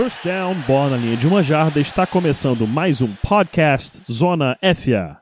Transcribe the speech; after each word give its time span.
First 0.00 0.24
down, 0.24 0.54
bola 0.66 0.92
na 0.92 0.96
linha 0.96 1.14
de 1.14 1.28
uma 1.28 1.42
jarda, 1.42 1.78
está 1.78 2.06
começando 2.06 2.66
mais 2.66 3.02
um 3.02 3.14
podcast 3.16 4.00
Zona 4.10 4.56
FA. 4.74 5.20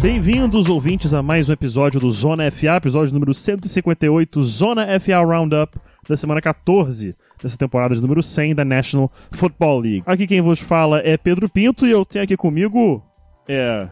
Bem-vindos, 0.00 0.68
ouvintes, 0.68 1.12
a 1.12 1.24
mais 1.24 1.50
um 1.50 1.52
episódio 1.54 1.98
do 1.98 2.12
Zona 2.12 2.48
FA, 2.48 2.76
episódio 2.76 3.12
número 3.12 3.34
158, 3.34 4.42
Zona 4.44 4.86
FA 5.00 5.24
Roundup, 5.24 5.76
da 6.08 6.16
semana 6.16 6.40
14 6.40 7.16
dessa 7.42 7.58
temporada 7.58 7.96
de 7.96 8.00
número 8.00 8.22
100 8.22 8.54
da 8.54 8.64
National 8.64 9.10
Football 9.32 9.80
League. 9.80 10.04
Aqui 10.06 10.24
quem 10.24 10.40
vos 10.40 10.60
fala 10.60 11.00
é 11.00 11.16
Pedro 11.16 11.48
Pinto 11.48 11.84
e 11.84 11.90
eu 11.90 12.04
tenho 12.04 12.22
aqui 12.22 12.36
comigo. 12.36 13.02
É. 13.48 13.88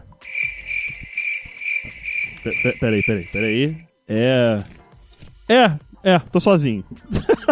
Peraí, 2.43 3.03
peraí, 3.03 3.27
peraí. 3.31 3.77
É. 4.07 4.63
É, 5.49 5.79
é, 6.03 6.19
tô 6.19 6.39
sozinho. 6.39 6.83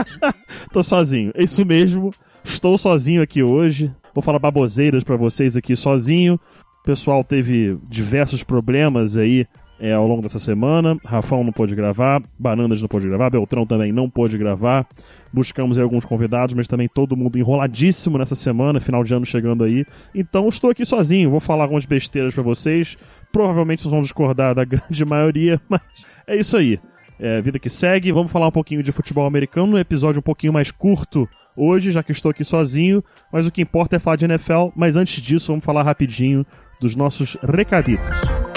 tô 0.73 0.81
sozinho, 0.81 1.31
é 1.35 1.43
isso 1.43 1.65
mesmo. 1.65 2.13
Estou 2.43 2.77
sozinho 2.77 3.21
aqui 3.21 3.43
hoje. 3.43 3.93
Vou 4.13 4.21
falar 4.21 4.39
baboseiras 4.39 5.03
pra 5.03 5.15
vocês 5.15 5.55
aqui 5.55 5.75
sozinho. 5.75 6.39
O 6.81 6.83
pessoal 6.83 7.23
teve 7.23 7.77
diversos 7.87 8.43
problemas 8.43 9.17
aí 9.17 9.45
é, 9.79 9.93
ao 9.93 10.07
longo 10.07 10.21
dessa 10.21 10.39
semana. 10.39 10.97
Rafão 11.05 11.43
não 11.43 11.51
pôde 11.51 11.75
gravar, 11.75 12.21
Bananas 12.37 12.81
não 12.81 12.87
pôde 12.87 13.07
gravar, 13.07 13.29
Beltrão 13.29 13.65
também 13.65 13.91
não 13.91 14.09
pôde 14.09 14.37
gravar. 14.37 14.85
Buscamos 15.31 15.77
aí 15.77 15.83
alguns 15.83 16.05
convidados, 16.05 16.53
mas 16.53 16.67
também 16.67 16.87
todo 16.87 17.15
mundo 17.15 17.37
enroladíssimo 17.37 18.17
nessa 18.17 18.35
semana, 18.35 18.79
final 18.79 19.03
de 19.03 19.13
ano 19.13 19.25
chegando 19.25 19.63
aí. 19.63 19.85
Então 20.13 20.47
estou 20.47 20.69
aqui 20.69 20.85
sozinho, 20.85 21.29
vou 21.29 21.39
falar 21.39 21.63
algumas 21.63 21.85
besteiras 21.85 22.33
pra 22.33 22.43
vocês. 22.43 22.97
Provavelmente 23.31 23.81
vocês 23.81 23.91
vão 23.91 24.01
discordar 24.01 24.53
da 24.53 24.65
grande 24.65 25.05
maioria, 25.05 25.59
mas 25.69 25.81
é 26.27 26.35
isso 26.35 26.57
aí. 26.57 26.79
É, 27.19 27.41
vida 27.41 27.59
que 27.59 27.69
segue, 27.69 28.11
vamos 28.13 28.31
falar 28.31 28.47
um 28.47 28.51
pouquinho 28.51 28.81
de 28.81 28.93
futebol 28.93 29.25
americano, 29.25 29.75
um 29.75 29.77
episódio 29.77 30.19
um 30.19 30.23
pouquinho 30.23 30.53
mais 30.53 30.71
curto 30.71 31.27
hoje, 31.55 31.91
já 31.91 32.01
que 32.01 32.13
estou 32.13 32.31
aqui 32.31 32.45
sozinho, 32.45 33.03
mas 33.31 33.45
o 33.45 33.51
que 33.51 33.61
importa 33.61 33.97
é 33.97 33.99
falar 33.99 34.15
de 34.15 34.25
NFL, 34.25 34.69
mas 34.73 34.95
antes 34.95 35.21
disso 35.21 35.47
vamos 35.51 35.65
falar 35.65 35.83
rapidinho 35.83 36.45
dos 36.79 36.95
nossos 36.95 37.35
recaditos. 37.43 38.48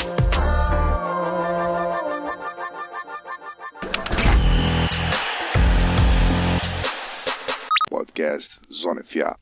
Podcast 8.13 8.47
Zona 8.71 9.03
FA. 9.05 9.37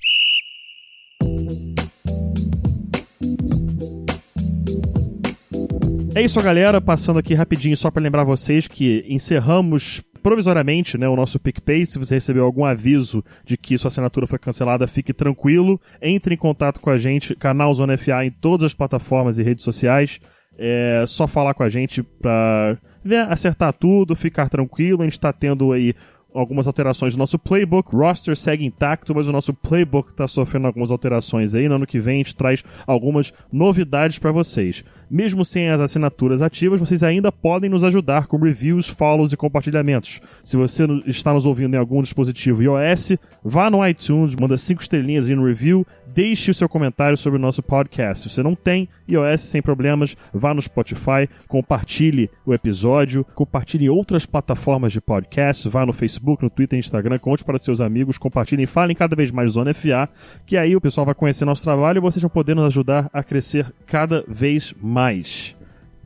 É 6.14 6.22
isso, 6.22 6.40
galera. 6.40 6.80
Passando 6.80 7.18
aqui 7.18 7.34
rapidinho 7.34 7.77
só 7.77 7.90
para 7.90 8.02
lembrar 8.02 8.22
vocês 8.22 8.68
que 8.68 9.04
encerramos 9.08 10.02
provisoriamente 10.22 10.96
né, 10.96 11.08
o 11.08 11.16
nosso 11.16 11.40
PicPay. 11.40 11.84
Se 11.84 11.98
você 11.98 12.14
recebeu 12.14 12.44
algum 12.44 12.64
aviso 12.64 13.24
de 13.44 13.56
que 13.56 13.77
sua 13.77 13.88
assinatura 13.88 14.27
foi 14.27 14.38
cancelada, 14.38 14.86
fique 14.86 15.12
tranquilo. 15.12 15.80
Entre 16.00 16.34
em 16.34 16.38
contato 16.38 16.80
com 16.80 16.90
a 16.90 16.98
gente, 16.98 17.34
canal 17.34 17.74
Zona 17.74 17.98
FA 17.98 18.24
em 18.24 18.30
todas 18.30 18.66
as 18.66 18.74
plataformas 18.74 19.38
e 19.38 19.42
redes 19.42 19.64
sociais. 19.64 20.20
É 20.56 21.05
só 21.08 21.27
falar 21.27 21.55
com 21.55 21.62
a 21.62 21.68
gente 21.68 22.02
pra 22.02 22.78
ver, 23.02 23.27
acertar 23.30 23.72
tudo, 23.72 24.14
ficar 24.14 24.48
tranquilo. 24.48 25.02
A 25.02 25.05
gente 25.05 25.18
tá 25.18 25.32
tendo 25.32 25.72
aí 25.72 25.94
algumas 26.34 26.67
alterações 26.67 27.14
no 27.14 27.20
nosso 27.20 27.39
playbook. 27.39 27.95
Roster 27.95 28.36
segue 28.36 28.64
intacto, 28.64 29.14
mas 29.14 29.28
o 29.28 29.33
nosso 29.33 29.53
playbook 29.53 30.11
está 30.11 30.27
sofrendo 30.28 30.67
algumas 30.67 30.91
alterações 30.91 31.55
aí. 31.55 31.69
No 31.69 31.77
ano 31.77 31.86
que 31.86 32.00
vem 32.00 32.17
a 32.17 32.19
gente 32.19 32.36
traz 32.36 32.64
algumas 32.86 33.33
novidades 33.53 34.19
para 34.19 34.33
vocês. 34.33 34.84
Mesmo 35.11 35.45
sem 35.45 35.70
as 35.70 35.81
assinaturas 35.81 36.42
ativas, 36.42 36.81
vocês 36.81 37.03
ainda 37.03 37.33
podem 37.33 37.69
nos 37.69 37.83
ajudar 37.83 38.27
com 38.27 38.36
reviews, 38.39 38.86
follows 38.86 39.33
e 39.33 39.36
compartilhamentos. 39.36 40.20
Se 40.42 40.57
você 40.57 40.86
está 41.07 41.35
nos 41.35 41.46
ouvindo 41.46 41.74
em 41.74 41.79
algum 41.79 42.01
dispositivo 42.01 42.63
iOS, 42.63 43.17
vá 43.45 43.70
no 43.70 43.86
iTunes, 43.86 44.36
manda 44.36 44.57
cinco 44.57 44.83
estrelinhas 44.83 45.29
aí 45.29 45.35
no 45.35 45.45
review, 45.45 45.86
deixe 46.14 46.50
o 46.50 46.54
seu 46.54 46.68
comentário 46.68 47.16
sobre 47.16 47.38
o 47.38 47.42
nosso 47.42 47.62
podcast. 47.62 48.28
Se 48.28 48.34
você 48.34 48.42
não 48.42 48.54
tem 48.54 48.88
iOS 49.08 49.42
sem 49.42 49.62
problemas, 49.62 50.16
vá 50.32 50.54
no 50.54 50.62
Spotify, 50.62 51.28
compartilhe 51.48 52.30
o 52.44 52.52
episódio, 52.54 53.24
compartilhe 53.34 53.88
outras 53.88 54.26
plataformas 54.26 54.92
de 54.92 55.00
podcast, 55.00 55.68
vá 55.68 55.84
no 55.86 55.92
Facebook, 55.92 56.42
no 56.42 56.50
Twitter, 56.50 56.78
Instagram, 56.78 57.18
conte 57.18 57.44
para 57.44 57.58
seus 57.58 57.80
amigos, 57.80 58.18
compartilhem, 58.18 58.66
falem 58.66 58.96
cada 58.96 59.16
vez 59.16 59.30
mais 59.30 59.52
Zona 59.52 59.74
FA, 59.74 60.08
que 60.46 60.56
aí 60.56 60.76
o 60.76 60.80
pessoal 60.80 61.04
vai 61.04 61.14
conhecer 61.14 61.44
nosso 61.44 61.62
trabalho 61.62 61.98
e 61.98 62.00
vocês 62.00 62.22
vão 62.22 62.30
poder 62.30 62.54
nos 62.54 62.66
ajudar 62.66 63.08
a 63.12 63.22
crescer 63.22 63.72
cada 63.86 64.24
vez 64.27 64.74
mais. 64.80 65.56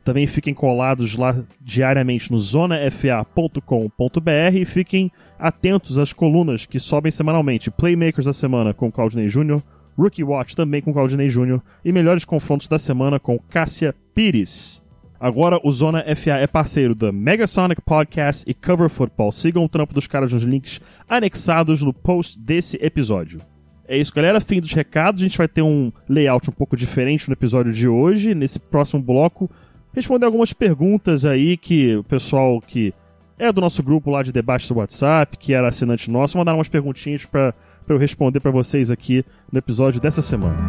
Também 0.05 0.27
fiquem 0.27 0.53
colados 0.53 1.15
lá 1.15 1.35
diariamente 1.59 2.31
no 2.31 2.37
zonafa.com.br 2.37 3.59
e 4.53 4.63
fiquem 4.63 5.11
atentos 5.39 5.97
às 5.97 6.13
colunas 6.13 6.67
que 6.67 6.79
sobem 6.79 7.11
semanalmente. 7.11 7.71
Playmakers 7.71 8.27
da 8.27 8.33
semana 8.33 8.71
com 8.71 8.91
Claudinei 8.91 9.27
Júnior, 9.27 9.63
Rookie 9.97 10.23
Watch 10.23 10.55
também 10.55 10.81
com 10.81 10.93
Claudinei 10.93 11.29
Júnior 11.29 11.61
e 11.83 11.91
melhores 11.91 12.25
confrontos 12.25 12.67
da 12.67 12.77
semana 12.77 13.19
com 13.19 13.39
Cássia 13.39 13.95
Pires. 14.13 14.83
Agora 15.19 15.59
o 15.63 15.71
Zona 15.71 16.03
FA 16.15 16.33
é 16.33 16.45
parceiro 16.45 16.93
da 16.93 17.11
Megasonic 17.11 17.81
Podcast 17.81 18.43
e 18.47 18.53
Cover 18.53 18.89
Football. 18.89 19.31
Sigam 19.31 19.63
o 19.63 19.69
trampo 19.69 19.93
dos 19.93 20.07
caras 20.07 20.33
nos 20.33 20.43
links 20.43 20.81
anexados 21.07 21.81
no 21.81 21.93
post 21.93 22.39
desse 22.39 22.77
episódio. 22.81 23.39
É 23.87 23.97
isso, 23.97 24.13
galera. 24.13 24.41
Fim 24.41 24.59
dos 24.59 24.73
recados. 24.73 25.21
A 25.21 25.25
gente 25.25 25.37
vai 25.37 25.47
ter 25.47 25.61
um 25.61 25.91
layout 26.09 26.49
um 26.49 26.53
pouco 26.53 26.75
diferente 26.75 27.29
no 27.29 27.33
episódio 27.33 27.71
de 27.71 27.87
hoje. 27.87 28.35
Nesse 28.35 28.59
próximo 28.59 29.01
bloco, 29.01 29.49
responder 29.93 30.25
algumas 30.25 30.53
perguntas 30.53 31.23
aí 31.23 31.55
que 31.55 31.95
o 31.95 32.03
pessoal 32.03 32.59
que 32.59 32.93
é 33.37 33.51
do 33.51 33.61
nosso 33.61 33.83
grupo 33.83 34.09
lá 34.09 34.23
de 34.23 34.31
debate 34.31 34.67
do 34.67 34.79
WhatsApp, 34.79 35.37
que 35.37 35.53
era 35.53 35.67
assinante 35.67 36.09
nosso, 36.09 36.37
mandaram 36.37 36.57
umas 36.57 36.69
perguntinhas 36.69 37.25
pra 37.25 37.53
pra 37.85 37.95
eu 37.95 37.99
responder 37.99 38.39
pra 38.39 38.51
vocês 38.51 38.91
aqui 38.91 39.23
no 39.51 39.59
episódio 39.59 40.01
dessa 40.01 40.21
semana. 40.21 40.67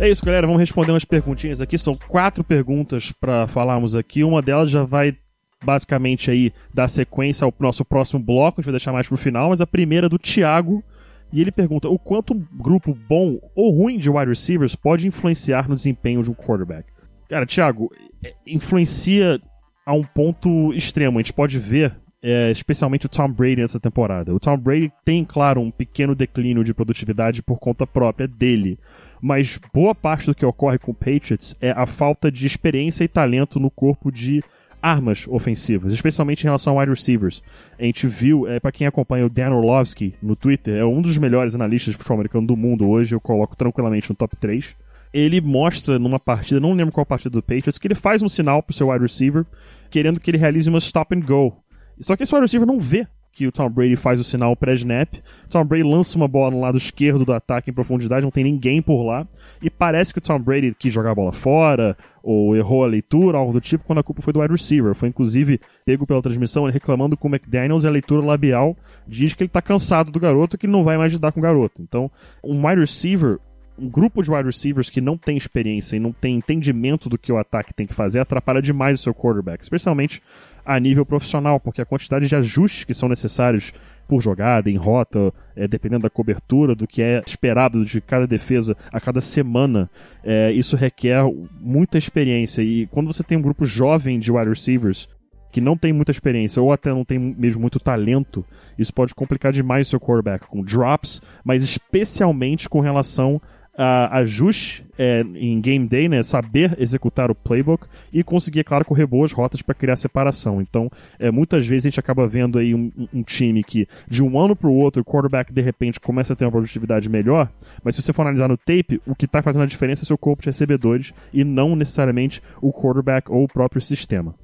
É 0.00 0.08
isso, 0.08 0.24
galera. 0.24 0.46
Vamos 0.46 0.62
responder 0.62 0.92
umas 0.92 1.04
perguntinhas 1.04 1.60
aqui. 1.60 1.76
São 1.76 1.94
quatro 1.94 2.42
perguntas 2.42 3.12
pra 3.12 3.46
falarmos 3.46 3.94
aqui. 3.94 4.24
Uma 4.24 4.40
delas 4.40 4.70
já 4.70 4.82
vai 4.82 5.14
basicamente 5.62 6.30
aí 6.30 6.54
dar 6.72 6.88
sequência 6.88 7.44
ao 7.44 7.52
nosso 7.60 7.84
próximo 7.84 8.18
bloco. 8.18 8.58
A 8.58 8.62
gente 8.62 8.70
vai 8.70 8.78
deixar 8.78 8.92
mais 8.92 9.06
pro 9.06 9.18
final. 9.18 9.50
Mas 9.50 9.60
a 9.60 9.66
primeira 9.66 10.06
é 10.06 10.08
do 10.08 10.18
Thiago. 10.18 10.82
E 11.30 11.38
ele 11.42 11.52
pergunta: 11.52 11.86
o 11.86 11.98
quanto 11.98 12.32
um 12.32 12.46
grupo 12.50 12.96
bom 13.06 13.38
ou 13.54 13.70
ruim 13.70 13.98
de 13.98 14.08
wide 14.08 14.30
receivers 14.30 14.74
pode 14.74 15.06
influenciar 15.06 15.68
no 15.68 15.74
desempenho 15.74 16.22
de 16.22 16.30
um 16.30 16.34
quarterback? 16.34 16.88
Cara, 17.28 17.44
Thiago, 17.44 17.90
é, 18.24 18.32
influencia 18.46 19.38
a 19.84 19.92
um 19.92 20.02
ponto 20.02 20.72
extremo. 20.72 21.18
A 21.18 21.22
gente 21.22 21.34
pode 21.34 21.58
ver 21.58 21.94
é, 22.22 22.50
especialmente 22.50 23.06
o 23.06 23.08
Tom 23.08 23.30
Brady 23.30 23.62
nessa 23.62 23.80
temporada. 23.80 24.34
O 24.34 24.40
Tom 24.40 24.56
Brady 24.56 24.92
tem, 25.04 25.24
claro, 25.24 25.60
um 25.60 25.70
pequeno 25.70 26.14
declínio 26.14 26.62
de 26.62 26.74
produtividade 26.74 27.42
por 27.42 27.58
conta 27.58 27.86
própria 27.86 28.28
dele. 28.28 28.78
Mas 29.20 29.58
boa 29.72 29.94
parte 29.94 30.26
do 30.26 30.34
que 30.34 30.44
ocorre 30.44 30.78
com 30.78 30.92
o 30.92 30.94
Patriots 30.94 31.56
é 31.60 31.70
a 31.70 31.86
falta 31.86 32.30
de 32.30 32.46
experiência 32.46 33.04
e 33.04 33.08
talento 33.08 33.58
no 33.58 33.70
corpo 33.70 34.10
de 34.10 34.42
armas 34.82 35.26
ofensivas, 35.28 35.92
especialmente 35.92 36.42
em 36.42 36.46
relação 36.46 36.78
a 36.78 36.80
wide 36.80 36.90
receivers. 36.90 37.42
A 37.78 37.84
gente 37.84 38.06
viu, 38.06 38.46
é, 38.48 38.58
para 38.58 38.72
quem 38.72 38.86
acompanha 38.86 39.26
o 39.26 39.30
Dan 39.30 39.50
Orlovsky 39.50 40.14
no 40.22 40.34
Twitter, 40.34 40.76
é 40.78 40.84
um 40.84 41.02
dos 41.02 41.18
melhores 41.18 41.54
analistas 41.54 41.92
de 41.92 41.98
futebol 41.98 42.16
americano 42.16 42.46
do 42.46 42.56
mundo 42.56 42.88
hoje, 42.88 43.14
eu 43.14 43.20
coloco 43.20 43.56
tranquilamente 43.56 44.08
no 44.08 44.16
top 44.16 44.36
3. 44.36 44.74
Ele 45.12 45.40
mostra 45.40 45.98
numa 45.98 46.20
partida, 46.20 46.60
não 46.60 46.72
lembro 46.72 46.92
qual 46.92 47.04
partida 47.04 47.30
do 47.30 47.42
Patriots, 47.42 47.78
que 47.78 47.88
ele 47.88 47.94
faz 47.94 48.22
um 48.22 48.28
sinal 48.28 48.62
pro 48.62 48.74
seu 48.74 48.88
wide 48.88 49.02
receiver, 49.02 49.44
querendo 49.90 50.20
que 50.20 50.30
ele 50.30 50.38
realize 50.38 50.68
uma 50.68 50.78
stop 50.78 51.14
and 51.14 51.20
go. 51.20 51.52
Só 52.00 52.16
que 52.16 52.22
esse 52.22 52.34
wide 52.34 52.44
receiver 52.44 52.66
não 52.66 52.80
vê 52.80 53.06
que 53.32 53.46
o 53.46 53.52
Tom 53.52 53.70
Brady 53.70 53.96
faz 53.96 54.18
o 54.18 54.24
sinal 54.24 54.56
pré-snap. 54.56 55.14
Tom 55.50 55.64
Brady 55.64 55.84
lança 55.84 56.16
uma 56.16 56.26
bola 56.26 56.50
no 56.50 56.60
lado 56.60 56.76
esquerdo 56.76 57.24
do 57.24 57.32
ataque 57.32 57.70
em 57.70 57.72
profundidade, 57.72 58.24
não 58.24 58.30
tem 58.30 58.44
ninguém 58.44 58.82
por 58.82 59.02
lá. 59.02 59.26
E 59.62 59.70
parece 59.70 60.12
que 60.12 60.18
o 60.18 60.22
Tom 60.22 60.38
Brady 60.38 60.74
quis 60.76 60.92
jogar 60.92 61.12
a 61.12 61.14
bola 61.14 61.32
fora, 61.32 61.96
ou 62.22 62.56
errou 62.56 62.84
a 62.84 62.88
leitura, 62.88 63.38
algo 63.38 63.52
do 63.52 63.60
tipo, 63.60 63.84
quando 63.84 64.00
a 64.00 64.02
culpa 64.02 64.20
foi 64.20 64.32
do 64.32 64.40
wide 64.40 64.52
receiver. 64.52 64.94
Foi 64.94 65.08
inclusive 65.08 65.60
pego 65.84 66.06
pela 66.06 66.20
transmissão 66.20 66.64
reclamando 66.64 67.16
com 67.16 67.28
o 67.28 67.30
McDaniels 67.30 67.84
e 67.84 67.86
a 67.86 67.90
leitura 67.90 68.24
labial 68.24 68.76
diz 69.06 69.34
que 69.34 69.44
ele 69.44 69.50
tá 69.50 69.62
cansado 69.62 70.10
do 70.10 70.20
garoto 70.20 70.58
que 70.58 70.66
ele 70.66 70.72
não 70.72 70.84
vai 70.84 70.98
mais 70.98 71.12
lidar 71.12 71.32
com 71.32 71.40
o 71.40 71.42
garoto. 71.42 71.82
Então, 71.82 72.10
um 72.42 72.66
wide 72.66 72.80
receiver 72.80 73.38
um 73.80 73.88
grupo 73.88 74.22
de 74.22 74.30
wide 74.30 74.44
receivers 74.44 74.90
que 74.90 75.00
não 75.00 75.16
tem 75.16 75.36
experiência 75.36 75.96
e 75.96 76.00
não 76.00 76.12
tem 76.12 76.36
entendimento 76.36 77.08
do 77.08 77.16
que 77.16 77.32
o 77.32 77.38
ataque 77.38 77.72
tem 77.72 77.86
que 77.86 77.94
fazer 77.94 78.20
atrapalha 78.20 78.60
demais 78.60 79.00
o 79.00 79.02
seu 79.02 79.14
quarterback, 79.14 79.62
especialmente 79.62 80.22
a 80.64 80.78
nível 80.78 81.06
profissional, 81.06 81.58
porque 81.58 81.80
a 81.80 81.86
quantidade 81.86 82.28
de 82.28 82.36
ajustes 82.36 82.84
que 82.84 82.92
são 82.92 83.08
necessários 83.08 83.72
por 84.06 84.20
jogada, 84.20 84.68
em 84.68 84.76
rota, 84.76 85.32
é, 85.56 85.66
dependendo 85.66 86.02
da 86.02 86.10
cobertura, 86.10 86.74
do 86.74 86.86
que 86.86 87.00
é 87.00 87.22
esperado 87.26 87.84
de 87.84 88.00
cada 88.00 88.26
defesa 88.26 88.76
a 88.92 89.00
cada 89.00 89.20
semana, 89.20 89.88
é, 90.22 90.52
isso 90.52 90.76
requer 90.76 91.22
muita 91.60 91.96
experiência. 91.96 92.60
E 92.60 92.86
quando 92.88 93.06
você 93.06 93.22
tem 93.22 93.38
um 93.38 93.42
grupo 93.42 93.64
jovem 93.64 94.18
de 94.18 94.30
wide 94.30 94.48
receivers 94.48 95.08
que 95.52 95.60
não 95.60 95.76
tem 95.76 95.92
muita 95.92 96.10
experiência 96.10 96.60
ou 96.60 96.72
até 96.72 96.90
não 96.90 97.04
tem 97.04 97.18
mesmo 97.18 97.60
muito 97.60 97.80
talento, 97.80 98.44
isso 98.78 98.92
pode 98.92 99.14
complicar 99.14 99.52
demais 99.52 99.86
o 99.86 99.90
seu 99.90 100.00
quarterback 100.00 100.46
com 100.46 100.62
drops, 100.62 101.22
mas 101.44 101.62
especialmente 101.62 102.68
com 102.68 102.80
relação 102.80 103.40
a 103.76 104.18
ajuste 104.18 104.84
é, 104.98 105.22
em 105.34 105.60
game 105.60 105.86
day, 105.86 106.08
né, 106.08 106.22
saber 106.22 106.76
executar 106.78 107.30
o 107.30 107.34
playbook 107.34 107.86
e 108.12 108.22
conseguir, 108.22 108.60
é 108.60 108.64
claro, 108.64 108.84
correr 108.84 109.06
boas 109.06 109.32
rotas 109.32 109.62
para 109.62 109.74
criar 109.74 109.96
separação. 109.96 110.60
Então, 110.60 110.90
é, 111.18 111.30
muitas 111.30 111.66
vezes 111.66 111.86
a 111.86 111.90
gente 111.90 112.00
acaba 112.00 112.26
vendo 112.26 112.58
aí 112.58 112.74
um, 112.74 112.90
um 113.12 113.22
time 113.22 113.62
que 113.64 113.86
de 114.08 114.22
um 114.22 114.38
ano 114.38 114.54
para 114.54 114.68
o 114.68 114.74
outro 114.74 115.02
o 115.02 115.04
quarterback 115.04 115.52
de 115.52 115.62
repente 115.62 116.00
começa 116.00 116.32
a 116.32 116.36
ter 116.36 116.44
uma 116.44 116.50
produtividade 116.50 117.08
melhor, 117.08 117.50
mas 117.82 117.94
se 117.94 118.02
você 118.02 118.12
for 118.12 118.22
analisar 118.22 118.48
no 118.48 118.56
tape, 118.56 119.00
o 119.06 119.14
que 119.14 119.24
está 119.24 119.42
fazendo 119.42 119.62
a 119.62 119.66
diferença 119.66 120.04
é 120.04 120.06
seu 120.06 120.18
corpo 120.18 120.42
de 120.42 120.48
recebedores 120.48 121.14
e 121.32 121.44
não 121.44 121.74
necessariamente 121.74 122.42
o 122.60 122.72
quarterback 122.72 123.30
ou 123.30 123.44
o 123.44 123.48
próprio 123.48 123.80
sistema. 123.80 124.34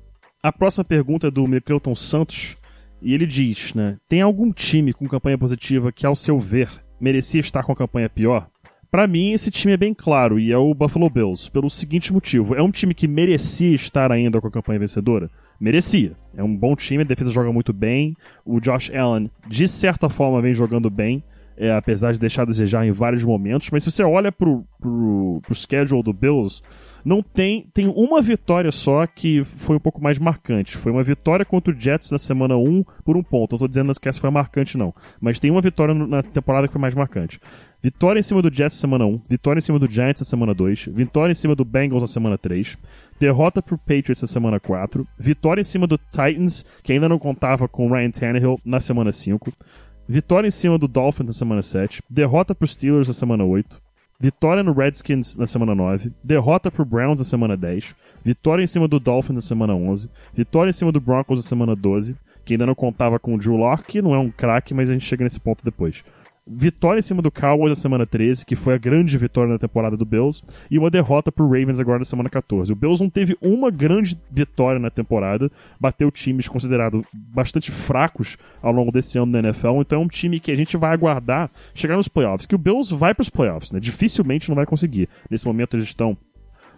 A 0.42 0.52
próxima 0.52 0.84
pergunta 0.84 1.26
é 1.26 1.30
do 1.30 1.46
Micleuton 1.46 1.94
Santos 1.94 2.56
e 3.02 3.12
ele 3.12 3.26
diz, 3.26 3.74
né, 3.74 3.96
tem 4.08 4.22
algum 4.22 4.52
time 4.52 4.92
com 4.92 5.08
campanha 5.08 5.36
positiva 5.36 5.92
que, 5.92 6.06
ao 6.06 6.16
seu 6.16 6.38
ver, 6.40 6.70
merecia 7.00 7.40
estar 7.40 7.62
com 7.62 7.72
a 7.72 7.76
campanha 7.76 8.08
pior? 8.08 8.48
Para 8.90 9.06
mim, 9.06 9.32
esse 9.32 9.50
time 9.50 9.74
é 9.74 9.76
bem 9.76 9.92
claro 9.92 10.38
e 10.38 10.52
é 10.52 10.56
o 10.58 10.72
Buffalo 10.74 11.10
Bills, 11.10 11.50
pelo 11.50 11.68
seguinte 11.68 12.12
motivo: 12.12 12.54
é 12.54 12.62
um 12.62 12.70
time 12.70 12.94
que 12.94 13.08
merecia 13.08 13.74
estar 13.74 14.12
ainda 14.12 14.40
com 14.40 14.46
a 14.46 14.50
campanha 14.50 14.78
vencedora? 14.78 15.30
Merecia. 15.60 16.12
É 16.36 16.42
um 16.42 16.54
bom 16.54 16.76
time, 16.76 17.02
a 17.02 17.06
defesa 17.06 17.30
joga 17.30 17.52
muito 17.52 17.72
bem. 17.72 18.14
O 18.44 18.60
Josh 18.60 18.90
Allen, 18.94 19.30
de 19.48 19.66
certa 19.66 20.08
forma, 20.08 20.40
vem 20.40 20.52
jogando 20.52 20.90
bem, 20.90 21.24
é, 21.56 21.72
apesar 21.72 22.12
de 22.12 22.20
deixar 22.20 22.42
a 22.42 22.46
desejar 22.46 22.86
em 22.86 22.92
vários 22.92 23.24
momentos. 23.24 23.70
Mas 23.70 23.82
se 23.82 23.90
você 23.90 24.02
olha 24.02 24.30
pro, 24.30 24.64
pro, 24.80 25.40
pro 25.42 25.54
schedule 25.54 26.02
do 26.02 26.12
Bills, 26.12 26.62
não 27.06 27.22
tem 27.22 27.68
tem 27.72 27.86
uma 27.86 28.20
vitória 28.20 28.72
só 28.72 29.06
que 29.06 29.44
foi 29.44 29.76
um 29.76 29.80
pouco 29.80 30.02
mais 30.02 30.18
marcante. 30.18 30.76
Foi 30.76 30.90
uma 30.90 31.04
vitória 31.04 31.44
contra 31.44 31.72
o 31.72 31.80
Jets 31.80 32.10
na 32.10 32.18
semana 32.18 32.56
1 32.56 32.84
por 33.04 33.16
um 33.16 33.22
ponto. 33.22 33.52
Não 33.52 33.60
tô 33.60 33.68
dizendo 33.68 33.92
que 33.94 34.08
essa 34.08 34.20
foi 34.20 34.28
marcante 34.28 34.76
não, 34.76 34.92
mas 35.20 35.38
tem 35.38 35.52
uma 35.52 35.60
vitória 35.60 35.94
na 35.94 36.20
temporada 36.20 36.66
que 36.66 36.72
foi 36.72 36.80
mais 36.80 36.96
marcante. 36.96 37.40
Vitória 37.80 38.18
em 38.18 38.22
cima 38.22 38.42
do 38.42 38.52
Jets 38.52 38.76
na 38.78 38.80
semana 38.80 39.06
1, 39.06 39.20
vitória 39.28 39.58
em 39.58 39.62
cima 39.62 39.78
do 39.78 39.88
Giants 39.88 40.20
na 40.20 40.24
semana 40.24 40.52
2, 40.52 40.86
vitória 40.86 41.30
em 41.30 41.36
cima 41.36 41.54
do 41.54 41.64
Bengals 41.64 42.02
na 42.02 42.08
semana 42.08 42.36
3, 42.36 42.76
derrota 43.20 43.62
pro 43.62 43.78
Patriots 43.78 44.22
na 44.22 44.26
semana 44.26 44.58
4, 44.58 45.06
vitória 45.16 45.60
em 45.60 45.64
cima 45.64 45.86
do 45.86 45.96
Titans, 45.96 46.64
que 46.82 46.92
ainda 46.92 47.08
não 47.08 47.20
contava 47.20 47.68
com 47.68 47.88
Ryan 47.88 48.10
Tannehill 48.10 48.58
na 48.64 48.80
semana 48.80 49.12
5, 49.12 49.52
vitória 50.08 50.48
em 50.48 50.50
cima 50.50 50.76
do 50.76 50.88
Dolphins 50.88 51.28
na 51.28 51.32
semana 51.32 51.62
7, 51.62 52.02
derrota 52.10 52.52
pro 52.52 52.66
Steelers 52.66 53.06
na 53.06 53.14
semana 53.14 53.44
8, 53.44 53.80
Vitória 54.18 54.62
no 54.62 54.72
Redskins 54.72 55.36
na 55.36 55.46
semana 55.46 55.74
9, 55.74 56.10
derrota 56.24 56.70
pro 56.70 56.86
Browns 56.86 57.18
na 57.18 57.24
semana 57.24 57.54
10, 57.54 57.94
vitória 58.24 58.64
em 58.64 58.66
cima 58.66 58.88
do 58.88 58.98
Dolphins 58.98 59.34
na 59.34 59.40
semana 59.42 59.74
11, 59.74 60.08
vitória 60.32 60.70
em 60.70 60.72
cima 60.72 60.90
do 60.90 60.98
Broncos 61.00 61.38
na 61.38 61.42
semana 61.46 61.74
12, 61.74 62.16
que 62.42 62.54
ainda 62.54 62.64
não 62.64 62.74
contava 62.74 63.18
com 63.18 63.34
o 63.34 63.38
Drew 63.38 63.56
Locke, 63.56 63.84
que 63.84 64.02
não 64.02 64.14
é 64.14 64.18
um 64.18 64.30
craque, 64.30 64.72
mas 64.72 64.88
a 64.88 64.94
gente 64.94 65.04
chega 65.04 65.22
nesse 65.22 65.38
ponto 65.38 65.62
depois 65.62 66.02
vitória 66.46 67.00
em 67.00 67.02
cima 67.02 67.20
do 67.20 67.30
Cowboys 67.30 67.70
na 67.70 67.74
semana 67.74 68.06
13, 68.06 68.46
que 68.46 68.54
foi 68.54 68.74
a 68.74 68.78
grande 68.78 69.18
vitória 69.18 69.52
na 69.52 69.58
temporada 69.58 69.96
do 69.96 70.04
Bills, 70.04 70.42
e 70.70 70.78
uma 70.78 70.90
derrota 70.90 71.32
pro 71.32 71.46
Ravens 71.46 71.80
agora 71.80 71.98
na 71.98 72.04
semana 72.04 72.30
14. 72.30 72.72
O 72.72 72.76
Bills 72.76 73.02
não 73.02 73.10
teve 73.10 73.36
uma 73.40 73.70
grande 73.70 74.18
vitória 74.30 74.78
na 74.78 74.90
temporada, 74.90 75.50
bateu 75.80 76.10
times 76.10 76.46
considerados 76.46 77.04
bastante 77.12 77.72
fracos 77.72 78.38
ao 78.62 78.72
longo 78.72 78.92
desse 78.92 79.18
ano 79.18 79.32
na 79.32 79.40
NFL, 79.40 79.80
então 79.80 80.00
é 80.00 80.04
um 80.04 80.08
time 80.08 80.38
que 80.38 80.52
a 80.52 80.56
gente 80.56 80.76
vai 80.76 80.92
aguardar 80.92 81.50
chegar 81.74 81.96
nos 81.96 82.08
playoffs, 82.08 82.46
que 82.46 82.54
o 82.54 82.58
Bills 82.58 82.94
vai 82.94 83.12
pros 83.12 83.28
playoffs, 83.28 83.72
né? 83.72 83.80
Dificilmente 83.80 84.48
não 84.48 84.56
vai 84.56 84.66
conseguir. 84.66 85.08
Nesse 85.28 85.44
momento 85.44 85.76
eles 85.76 85.86
estão 85.86 86.16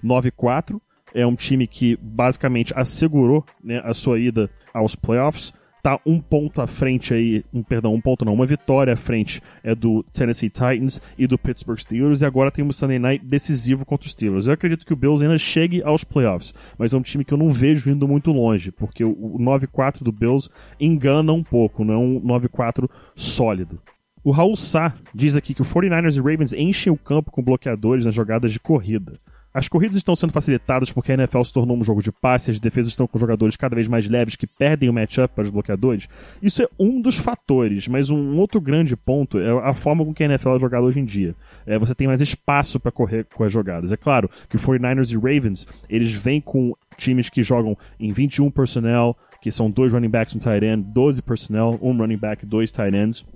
9-4, 0.03 0.81
é 1.15 1.27
um 1.27 1.35
time 1.35 1.67
que 1.67 1.97
basicamente 2.01 2.73
assegurou 2.77 3.45
né, 3.63 3.81
a 3.85 3.95
sua 3.95 4.19
ida 4.19 4.51
aos 4.73 4.95
playoffs 4.95 5.53
tá 5.83 5.99
um 6.05 6.21
ponto 6.21 6.61
à 6.61 6.67
frente 6.67 7.15
aí, 7.15 7.45
um 7.53 7.63
perdão, 7.63 7.95
um 7.95 8.01
ponto 8.01 8.25
não, 8.25 8.35
uma 8.35 8.47
vitória 8.47 8.93
à 8.93 8.97
frente 8.97 9.43
é 9.63 9.75
do 9.75 10.03
Tennessee 10.13 10.51
Titans 10.51 11.01
e 11.17 11.27
do 11.27 11.39
Pittsburgh 11.39 11.79
Steelers 11.79 12.21
e 12.21 12.25
agora 12.25 12.51
tem 12.51 12.65
um 12.65 12.73
Sunday 12.73 12.99
Night 12.99 13.25
decisivo 13.25 13.85
contra 13.85 14.07
os 14.07 14.13
Steelers. 14.13 14.47
Eu 14.47 14.53
acredito 14.53 14.85
que 14.85 14.93
o 14.93 14.97
Bills 14.97 15.23
ainda 15.25 15.39
chegue 15.39 15.83
aos 15.83 16.05
playoffs, 16.05 16.55
mas 16.79 16.93
é 16.93 16.97
um 16.97 17.03
time 17.03 17.25
que 17.25 17.33
eu 17.33 17.39
não 17.39 17.51
vejo 17.51 17.91
indo 17.91 18.07
muito 18.09 18.33
longe, 18.33 18.71
porque 18.71 19.05
o 19.05 19.39
9-4 19.39 20.03
do 20.03 20.13
Bills 20.13 20.51
engana 20.81 21.33
um 21.33 21.43
pouco, 21.43 21.85
não 21.85 21.95
é 21.95 21.99
um 21.99 22.21
9-4 22.21 22.89
sólido. 23.15 23.81
O 24.25 24.31
Raul 24.31 24.57
Sá 24.57 24.95
diz 25.15 25.37
aqui 25.37 25.55
que 25.55 25.63
o 25.63 25.65
49ers 25.65 26.17
e 26.17 26.21
Ravens 26.21 26.53
enchem 26.53 26.93
o 26.93 26.97
campo 26.97 27.31
com 27.31 27.43
bloqueadores 27.43 28.05
nas 28.05 28.15
jogadas 28.15 28.53
de 28.53 28.61
corrida. 28.61 29.19
As 29.59 29.67
corridas 29.67 29.97
estão 29.97 30.15
sendo 30.15 30.33
facilitadas 30.33 30.93
porque 30.93 31.11
a 31.11 31.15
NFL 31.17 31.43
se 31.43 31.53
tornou 31.53 31.77
um 31.77 31.83
jogo 31.83 32.01
de 32.01 32.13
passe, 32.13 32.49
as 32.49 32.61
defesas 32.61 32.93
estão 32.93 33.09
com 33.09 33.19
jogadores 33.19 33.57
cada 33.57 33.75
vez 33.75 33.89
mais 33.89 34.09
leves 34.09 34.37
que 34.37 34.47
perdem 34.47 34.89
o 34.89 34.93
matchup 34.93 35.35
para 35.35 35.43
os 35.43 35.51
bloqueadores. 35.51 36.09
Isso 36.41 36.63
é 36.63 36.69
um 36.79 37.01
dos 37.01 37.17
fatores, 37.17 37.89
mas 37.89 38.09
um 38.09 38.37
outro 38.37 38.61
grande 38.61 38.97
ponto 38.97 39.37
é 39.37 39.51
a 39.69 39.75
forma 39.75 40.05
com 40.05 40.15
que 40.15 40.23
a 40.23 40.27
NFL 40.27 40.55
é 40.55 40.59
jogada 40.61 40.85
hoje 40.85 41.01
em 41.01 41.05
dia. 41.05 41.35
É, 41.67 41.77
você 41.77 41.93
tem 41.93 42.07
mais 42.07 42.21
espaço 42.21 42.79
para 42.79 42.93
correr 42.93 43.27
com 43.35 43.43
as 43.43 43.53
jogadas. 43.53 43.91
É 43.91 43.97
claro 43.97 44.31
que 44.49 44.55
o 44.55 44.61
49ers 44.61 45.13
e 45.13 45.17
Ravens, 45.17 45.67
eles 45.91 46.13
vêm 46.13 46.41
com 46.41 46.73
times 46.97 47.29
que 47.29 47.43
jogam 47.43 47.77
em 47.99 48.13
21 48.13 48.53
personnel, 48.53 49.17
que 49.43 49.51
são 49.51 49.69
dois 49.69 49.93
running 49.93 50.09
backs, 50.09 50.37
um 50.37 50.39
tight 50.39 50.65
end, 50.65 50.85
12 50.93 51.21
personnel, 51.21 51.77
um 51.83 51.97
running 51.97 52.17
back, 52.17 52.47
dois 52.47 52.71
tight 52.71 52.95
ends. 52.95 53.27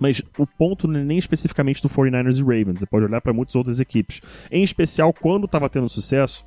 Mas 0.00 0.22
o 0.38 0.46
ponto 0.46 0.88
não 0.88 1.00
é 1.00 1.04
nem 1.04 1.18
especificamente 1.18 1.82
do 1.82 1.88
49ers 1.88 2.38
e 2.38 2.42
Ravens, 2.42 2.80
você 2.80 2.86
pode 2.86 3.06
olhar 3.06 3.20
para 3.20 3.32
muitas 3.32 3.54
outras 3.54 3.78
equipes. 3.80 4.20
Em 4.50 4.62
especial, 4.62 5.12
quando 5.12 5.44
estava 5.44 5.68
tendo 5.68 5.88
sucesso, 5.88 6.44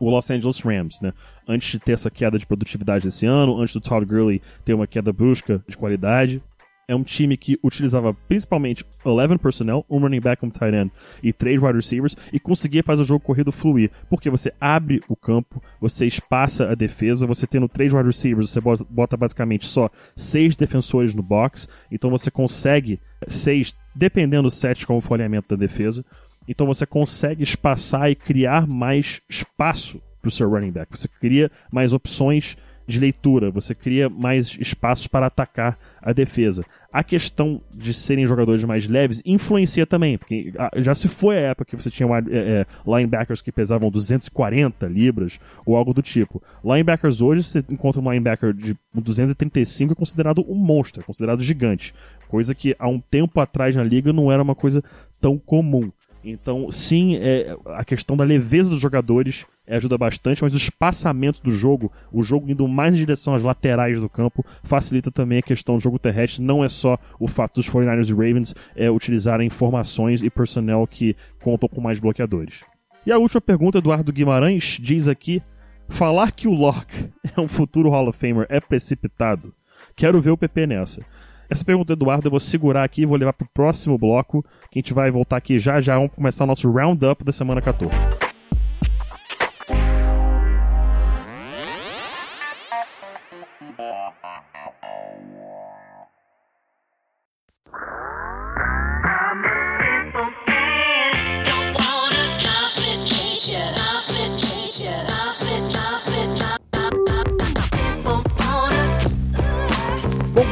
o 0.00 0.10
Los 0.10 0.30
Angeles 0.30 0.60
Rams, 0.60 1.00
né? 1.00 1.12
Antes 1.46 1.70
de 1.70 1.78
ter 1.78 1.92
essa 1.92 2.10
queda 2.10 2.38
de 2.38 2.46
produtividade 2.46 3.08
esse 3.08 3.26
ano, 3.26 3.60
antes 3.60 3.74
do 3.74 3.80
Todd 3.80 4.04
Gurley 4.06 4.40
ter 4.64 4.74
uma 4.74 4.86
queda 4.86 5.12
brusca 5.12 5.62
de 5.66 5.76
qualidade, 5.76 6.42
é 6.88 6.96
um 6.96 7.04
time 7.04 7.36
que 7.36 7.58
utilizava 7.62 8.14
principalmente 8.14 8.82
11 9.04 9.38
personnel, 9.38 9.84
um 9.90 9.98
running 9.98 10.20
back, 10.20 10.44
um 10.44 10.48
tight 10.48 10.74
end 10.74 10.90
e 11.22 11.34
três 11.34 11.62
wide 11.62 11.76
receivers 11.76 12.16
e 12.32 12.40
conseguia 12.40 12.82
fazer 12.82 13.02
o 13.02 13.04
jogo 13.04 13.22
corrido 13.22 13.52
fluir. 13.52 13.90
Porque 14.08 14.30
você 14.30 14.50
abre 14.58 15.02
o 15.06 15.14
campo, 15.14 15.62
você 15.78 16.06
espaça 16.06 16.70
a 16.70 16.74
defesa, 16.74 17.26
você 17.26 17.46
tendo 17.46 17.68
três 17.68 17.92
wide 17.92 18.06
receivers, 18.06 18.50
você 18.50 18.60
bota 18.88 19.18
basicamente 19.18 19.66
só 19.66 19.90
seis 20.16 20.56
defensores 20.56 21.14
no 21.14 21.22
box, 21.22 21.68
então 21.92 22.08
você 22.08 22.30
consegue 22.30 22.98
seis, 23.28 23.76
dependendo 23.94 24.44
do 24.44 24.50
set 24.50 24.86
como 24.86 25.02
folheamento 25.02 25.54
da 25.54 25.60
defesa, 25.60 26.02
então 26.48 26.66
você 26.66 26.86
consegue 26.86 27.42
espaçar 27.42 28.10
e 28.10 28.14
criar 28.14 28.66
mais 28.66 29.20
espaço 29.28 30.00
para 30.22 30.28
o 30.28 30.32
seu 30.32 30.48
running 30.48 30.72
back. 30.72 30.98
Você 30.98 31.06
cria 31.06 31.50
mais 31.70 31.92
opções 31.92 32.56
de 32.88 32.98
leitura, 32.98 33.50
você 33.50 33.74
cria 33.74 34.08
mais 34.08 34.56
espaços 34.58 35.06
para 35.06 35.26
atacar 35.26 35.78
a 36.00 36.10
defesa. 36.10 36.64
A 36.90 37.04
questão 37.04 37.60
de 37.70 37.92
serem 37.92 38.26
jogadores 38.26 38.64
mais 38.64 38.88
leves 38.88 39.20
influencia 39.26 39.86
também, 39.86 40.16
porque 40.16 40.54
já 40.76 40.94
se 40.94 41.06
foi 41.06 41.36
a 41.36 41.50
época 41.50 41.66
que 41.66 41.76
você 41.76 41.90
tinha 41.90 42.08
é, 42.08 42.38
é, 42.38 42.66
linebackers 42.86 43.42
que 43.42 43.52
pesavam 43.52 43.90
240 43.90 44.86
libras 44.86 45.38
ou 45.66 45.76
algo 45.76 45.92
do 45.92 46.00
tipo. 46.00 46.42
Linebackers 46.64 47.20
hoje, 47.20 47.42
você 47.42 47.62
encontra 47.70 48.00
um 48.00 48.10
linebacker 48.10 48.54
de 48.54 48.74
235 48.94 49.92
é 49.92 49.94
considerado 49.94 50.42
um 50.48 50.54
monstro, 50.54 51.02
é 51.02 51.04
considerado 51.04 51.42
gigante. 51.42 51.94
Coisa 52.26 52.54
que 52.54 52.74
há 52.78 52.88
um 52.88 52.98
tempo 52.98 53.38
atrás 53.38 53.76
na 53.76 53.84
liga 53.84 54.14
não 54.14 54.32
era 54.32 54.42
uma 54.42 54.54
coisa 54.54 54.82
tão 55.20 55.36
comum. 55.36 55.92
Então, 56.30 56.70
sim, 56.70 57.16
é, 57.16 57.56
a 57.66 57.84
questão 57.84 58.16
da 58.16 58.24
leveza 58.24 58.68
dos 58.70 58.80
jogadores 58.80 59.46
ajuda 59.66 59.96
bastante, 59.96 60.42
mas 60.42 60.52
o 60.52 60.56
espaçamento 60.56 61.42
do 61.42 61.50
jogo, 61.50 61.90
o 62.12 62.22
jogo 62.22 62.50
indo 62.50 62.66
mais 62.68 62.94
em 62.94 62.98
direção 62.98 63.34
às 63.34 63.42
laterais 63.42 63.98
do 64.00 64.08
campo, 64.08 64.44
facilita 64.62 65.10
também 65.10 65.38
a 65.38 65.42
questão 65.42 65.76
do 65.76 65.80
jogo 65.80 65.98
terrestre. 65.98 66.42
Não 66.42 66.62
é 66.62 66.68
só 66.68 66.98
o 67.18 67.26
fato 67.26 67.54
dos 67.56 67.68
49ers 67.68 68.08
e 68.08 68.12
Ravens 68.12 68.54
é, 68.76 68.90
utilizarem 68.90 69.48
formações 69.50 70.22
e 70.22 70.30
personnel 70.30 70.86
que 70.86 71.16
contam 71.42 71.68
com 71.68 71.80
mais 71.80 71.98
bloqueadores. 71.98 72.62
E 73.06 73.12
a 73.12 73.18
última 73.18 73.40
pergunta, 73.40 73.78
Eduardo 73.78 74.12
Guimarães, 74.12 74.78
diz 74.80 75.08
aqui: 75.08 75.42
falar 75.88 76.32
que 76.32 76.46
o 76.46 76.52
Locke 76.52 77.10
é 77.36 77.40
um 77.40 77.48
futuro 77.48 77.90
Hall 77.90 78.08
of 78.08 78.18
Famer 78.18 78.46
é 78.50 78.60
precipitado? 78.60 79.54
Quero 79.96 80.20
ver 80.20 80.30
o 80.30 80.36
PP 80.36 80.66
nessa. 80.66 81.02
Essa 81.50 81.64
pergunta 81.64 81.96
do 81.96 82.02
Eduardo 82.02 82.26
eu 82.26 82.30
vou 82.30 82.40
segurar 82.40 82.84
aqui 82.84 83.02
e 83.02 83.06
vou 83.06 83.16
levar 83.16 83.32
pro 83.32 83.48
próximo 83.54 83.96
bloco, 83.96 84.42
que 84.70 84.78
a 84.78 84.80
gente 84.80 84.92
vai 84.92 85.10
voltar 85.10 85.38
aqui 85.38 85.58
já 85.58 85.80
já. 85.80 85.96
Vamos 85.96 86.14
começar 86.14 86.44
o 86.44 86.46
nosso 86.46 86.70
roundup 86.70 87.24
da 87.24 87.32
semana 87.32 87.62
14. 87.62 88.27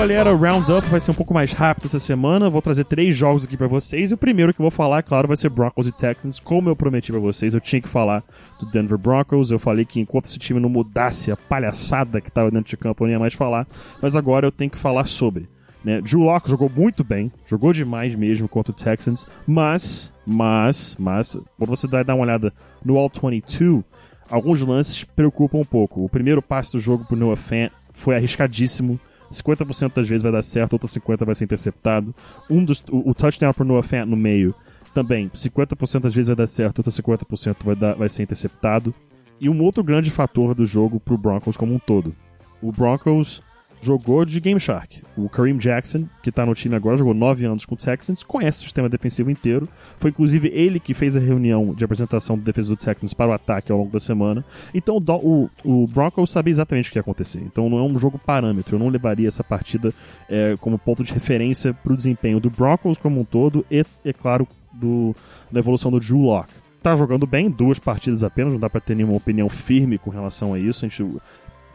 Galera, 0.06 0.32
o 0.32 0.36
Roundup 0.36 0.86
vai 0.86 1.00
ser 1.00 1.10
um 1.10 1.14
pouco 1.14 1.34
mais 1.34 1.52
rápido 1.52 1.86
essa 1.86 1.98
semana. 1.98 2.48
Vou 2.48 2.62
trazer 2.62 2.84
três 2.84 3.16
jogos 3.16 3.42
aqui 3.42 3.56
para 3.56 3.66
vocês. 3.66 4.12
E 4.12 4.14
o 4.14 4.16
primeiro 4.16 4.54
que 4.54 4.60
eu 4.60 4.62
vou 4.62 4.70
falar, 4.70 5.02
claro, 5.02 5.26
vai 5.26 5.36
ser 5.36 5.48
Broncos 5.48 5.88
e 5.88 5.90
Texans. 5.90 6.38
Como 6.38 6.68
eu 6.68 6.76
prometi 6.76 7.10
para 7.10 7.20
vocês, 7.20 7.54
eu 7.54 7.60
tinha 7.60 7.82
que 7.82 7.88
falar 7.88 8.22
do 8.60 8.66
Denver 8.66 8.96
Broncos. 8.96 9.50
Eu 9.50 9.58
falei 9.58 9.84
que 9.84 9.98
enquanto 9.98 10.26
esse 10.26 10.38
time 10.38 10.60
não 10.60 10.68
mudasse 10.68 11.32
a 11.32 11.36
palhaçada 11.36 12.20
que 12.20 12.30
tava 12.30 12.52
dentro 12.52 12.70
de 12.70 12.76
campo, 12.76 13.02
eu 13.02 13.06
não 13.08 13.12
ia 13.14 13.18
mais 13.18 13.34
falar. 13.34 13.66
Mas 14.00 14.14
agora 14.14 14.46
eu 14.46 14.52
tenho 14.52 14.70
que 14.70 14.78
falar 14.78 15.06
sobre. 15.06 15.48
Né? 15.84 16.00
Drew 16.00 16.20
Locke 16.20 16.48
jogou 16.48 16.70
muito 16.70 17.02
bem, 17.02 17.32
jogou 17.44 17.72
demais 17.72 18.14
mesmo 18.14 18.46
contra 18.46 18.70
o 18.70 18.76
Texans, 18.76 19.26
mas, 19.44 20.12
mas, 20.24 20.96
mas, 21.00 21.36
quando 21.58 21.70
você 21.70 21.88
dá 21.88 22.14
uma 22.14 22.22
olhada 22.22 22.52
no 22.84 22.96
All 22.96 23.10
22, 23.10 23.82
alguns 24.30 24.60
lances 24.60 25.02
preocupam 25.02 25.58
um 25.58 25.64
pouco. 25.64 26.04
O 26.04 26.08
primeiro 26.08 26.40
passe 26.40 26.70
do 26.70 26.78
jogo 26.78 27.04
pro 27.04 27.16
Noah 27.16 27.36
Fant 27.36 27.72
foi 27.92 28.14
arriscadíssimo. 28.14 29.00
50% 29.30 29.94
das 29.94 30.08
vezes 30.08 30.22
vai 30.22 30.32
dar 30.32 30.42
certo, 30.42 30.74
outra 30.74 30.88
50% 30.88 31.24
vai 31.24 31.34
ser 31.34 31.44
interceptado. 31.44 32.14
Um 32.48 32.64
dos, 32.64 32.82
o, 32.90 33.10
o 33.10 33.14
touchdown 33.14 33.52
pro 33.52 33.64
Noah 33.64 33.82
Fant 33.82 34.06
no 34.06 34.16
meio 34.16 34.54
também, 34.94 35.28
50% 35.28 36.00
das 36.00 36.14
vezes 36.14 36.28
vai 36.28 36.36
dar 36.36 36.46
certo, 36.46 36.78
outra 36.78 36.92
50% 36.92 37.56
vai, 37.64 37.76
dar, 37.76 37.94
vai 37.94 38.08
ser 38.08 38.22
interceptado. 38.22 38.94
E 39.40 39.48
um 39.48 39.62
outro 39.62 39.84
grande 39.84 40.10
fator 40.10 40.54
do 40.54 40.64
jogo 40.64 40.98
pro 40.98 41.18
Broncos 41.18 41.56
como 41.56 41.74
um 41.74 41.78
todo. 41.78 42.14
O 42.62 42.72
Broncos 42.72 43.42
jogou 43.80 44.24
de 44.24 44.40
Game 44.40 44.58
Shark. 44.58 45.02
O 45.16 45.28
Kareem 45.28 45.56
Jackson, 45.56 46.06
que 46.22 46.32
tá 46.32 46.44
no 46.44 46.54
time 46.54 46.74
agora, 46.74 46.96
jogou 46.96 47.14
9 47.14 47.46
anos 47.46 47.64
com 47.64 47.74
o 47.74 47.78
Texans, 47.78 48.22
conhece 48.22 48.58
o 48.58 48.62
sistema 48.62 48.88
defensivo 48.88 49.30
inteiro. 49.30 49.68
Foi 49.98 50.10
inclusive 50.10 50.48
ele 50.48 50.80
que 50.80 50.94
fez 50.94 51.16
a 51.16 51.20
reunião 51.20 51.74
de 51.74 51.84
apresentação 51.84 52.36
do 52.36 52.44
defesa 52.44 52.70
do 52.70 52.76
Texans 52.76 53.14
para 53.14 53.30
o 53.30 53.32
ataque 53.32 53.70
ao 53.70 53.78
longo 53.78 53.90
da 53.90 54.00
semana. 54.00 54.44
Então 54.74 54.96
o, 54.96 55.48
o 55.64 55.86
Broncos 55.86 56.30
sabia 56.30 56.50
exatamente 56.50 56.88
o 56.88 56.92
que 56.92 56.98
ia 56.98 57.00
acontecer. 57.00 57.40
Então 57.40 57.68
não 57.68 57.78
é 57.78 57.82
um 57.82 57.98
jogo 57.98 58.18
parâmetro. 58.18 58.76
Eu 58.76 58.80
não 58.80 58.88
levaria 58.88 59.28
essa 59.28 59.44
partida 59.44 59.92
é, 60.28 60.56
como 60.60 60.78
ponto 60.78 61.04
de 61.04 61.12
referência 61.12 61.72
para 61.72 61.92
o 61.92 61.96
desempenho 61.96 62.40
do 62.40 62.50
Broncos 62.50 62.98
como 62.98 63.20
um 63.20 63.24
todo 63.24 63.64
e, 63.70 63.84
é 64.04 64.12
claro, 64.12 64.46
do, 64.72 65.14
da 65.50 65.60
evolução 65.60 65.90
do 65.90 66.00
Drew 66.00 66.20
Locke 66.20 66.52
tá 66.86 66.94
jogando 66.94 67.26
bem, 67.26 67.50
duas 67.50 67.80
partidas 67.80 68.22
apenas, 68.22 68.52
não 68.52 68.60
dá 68.60 68.70
para 68.70 68.80
ter 68.80 68.94
nenhuma 68.94 69.16
opinião 69.16 69.48
firme 69.48 69.98
com 69.98 70.08
relação 70.08 70.54
a 70.54 70.58
isso. 70.58 70.84
A 70.84 70.88
gente 70.88 71.04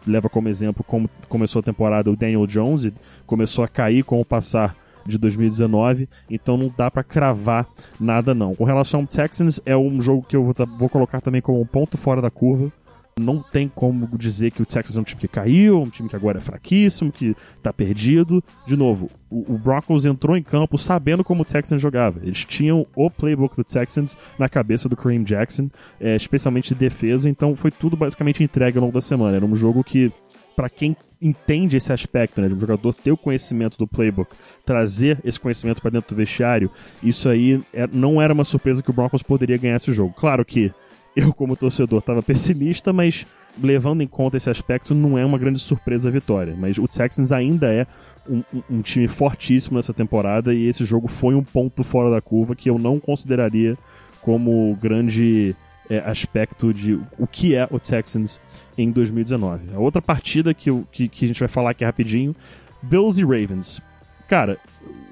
leva 0.05 0.29
como 0.29 0.49
exemplo 0.49 0.83
como 0.83 1.09
começou 1.29 1.59
a 1.59 1.63
temporada 1.63 2.09
o 2.09 2.15
Daniel 2.15 2.47
Jones 2.47 2.91
começou 3.25 3.63
a 3.63 3.67
cair 3.67 4.03
com 4.03 4.19
o 4.19 4.25
passar 4.25 4.75
de 5.05 5.17
2019, 5.17 6.07
então 6.29 6.57
não 6.57 6.71
dá 6.75 6.89
para 6.89 7.03
cravar 7.03 7.67
nada 7.99 8.33
não. 8.33 8.55
Com 8.55 8.63
relação 8.63 9.01
ao 9.01 9.07
Texans, 9.07 9.59
é 9.65 9.75
um 9.75 9.99
jogo 9.99 10.25
que 10.27 10.35
eu 10.35 10.43
vou, 10.43 10.53
vou 10.77 10.89
colocar 10.89 11.21
também 11.21 11.41
como 11.41 11.59
um 11.59 11.65
ponto 11.65 11.97
fora 11.97 12.21
da 12.21 12.29
curva, 12.29 12.71
não 13.21 13.41
tem 13.41 13.67
como 13.67 14.07
dizer 14.17 14.51
que 14.51 14.61
o 14.61 14.65
Texas 14.65 14.97
é 14.97 14.99
um 14.99 15.03
time 15.03 15.21
que 15.21 15.27
caiu, 15.27 15.81
um 15.81 15.89
time 15.89 16.09
que 16.09 16.15
agora 16.15 16.39
é 16.39 16.41
fraquíssimo, 16.41 17.11
que 17.11 17.35
tá 17.61 17.71
perdido. 17.71 18.43
De 18.65 18.75
novo, 18.75 19.09
o, 19.29 19.53
o 19.53 19.57
Broncos 19.57 20.03
entrou 20.05 20.35
em 20.35 20.43
campo 20.43 20.77
sabendo 20.77 21.23
como 21.23 21.43
o 21.43 21.45
Texans 21.45 21.81
jogava. 21.81 22.19
Eles 22.23 22.43
tinham 22.45 22.85
o 22.95 23.09
playbook 23.09 23.55
do 23.55 23.63
Texans 23.63 24.17
na 24.37 24.49
cabeça 24.49 24.89
do 24.89 24.97
Kareem 24.97 25.23
Jackson, 25.23 25.69
é, 25.99 26.15
especialmente 26.15 26.69
de 26.69 26.75
defesa, 26.75 27.29
então 27.29 27.55
foi 27.55 27.71
tudo 27.71 27.95
basicamente 27.95 28.43
entregue 28.43 28.77
ao 28.77 28.83
longo 28.83 28.93
da 28.93 29.01
semana. 29.01 29.37
Era 29.37 29.45
um 29.45 29.55
jogo 29.55 29.83
que 29.83 30.11
para 30.55 30.69
quem 30.69 30.95
entende 31.21 31.77
esse 31.77 31.91
aspecto, 31.93 32.41
né, 32.41 32.47
de 32.47 32.53
um 32.53 32.59
jogador 32.59 32.93
ter 32.93 33.11
o 33.11 33.17
conhecimento 33.17 33.77
do 33.77 33.87
playbook, 33.87 34.35
trazer 34.65 35.19
esse 35.23 35.39
conhecimento 35.39 35.81
para 35.81 35.91
dentro 35.91 36.13
do 36.13 36.17
vestiário, 36.17 36.69
isso 37.01 37.29
aí 37.29 37.63
é, 37.73 37.87
não 37.87 38.21
era 38.21 38.33
uma 38.33 38.43
surpresa 38.43 38.83
que 38.83 38.89
o 38.89 38.93
Broncos 38.93 39.23
poderia 39.23 39.57
ganhar 39.57 39.77
esse 39.77 39.93
jogo. 39.93 40.13
Claro 40.15 40.43
que 40.45 40.71
eu, 41.15 41.33
como 41.33 41.55
torcedor, 41.55 41.99
estava 41.99 42.23
pessimista, 42.23 42.93
mas 42.93 43.25
levando 43.61 44.01
em 44.01 44.07
conta 44.07 44.37
esse 44.37 44.49
aspecto, 44.49 44.95
não 44.95 45.17
é 45.17 45.25
uma 45.25 45.37
grande 45.37 45.59
surpresa 45.59 46.09
a 46.09 46.11
vitória. 46.11 46.55
Mas 46.57 46.77
o 46.77 46.87
Texans 46.87 47.31
ainda 47.31 47.71
é 47.71 47.85
um, 48.29 48.43
um, 48.69 48.81
time 48.81 49.07
fortíssimo 49.07 49.77
nessa 49.77 49.93
temporada 49.93 50.53
e 50.53 50.65
esse 50.67 50.85
jogo 50.85 51.07
foi 51.07 51.35
um 51.35 51.43
ponto 51.43 51.83
fora 51.83 52.09
da 52.09 52.21
curva 52.21 52.55
que 52.55 52.69
eu 52.69 52.77
não 52.77 52.99
consideraria 52.99 53.77
como 54.21 54.77
grande 54.79 55.55
é, 55.89 55.99
aspecto 55.99 56.73
de 56.73 56.99
o 57.17 57.27
que 57.27 57.55
é 57.55 57.67
o 57.69 57.79
Texans 57.79 58.39
em 58.77 58.91
2019. 58.91 59.75
A 59.75 59.79
outra 59.79 60.01
partida 60.01 60.53
que, 60.53 60.69
que, 60.91 61.07
que 61.09 61.25
a 61.25 61.27
gente 61.27 61.39
vai 61.39 61.49
falar 61.49 61.71
aqui 61.71 61.83
rapidinho, 61.83 62.35
Bills 62.81 63.19
e 63.19 63.23
Ravens. 63.23 63.81
Cara, 64.27 64.57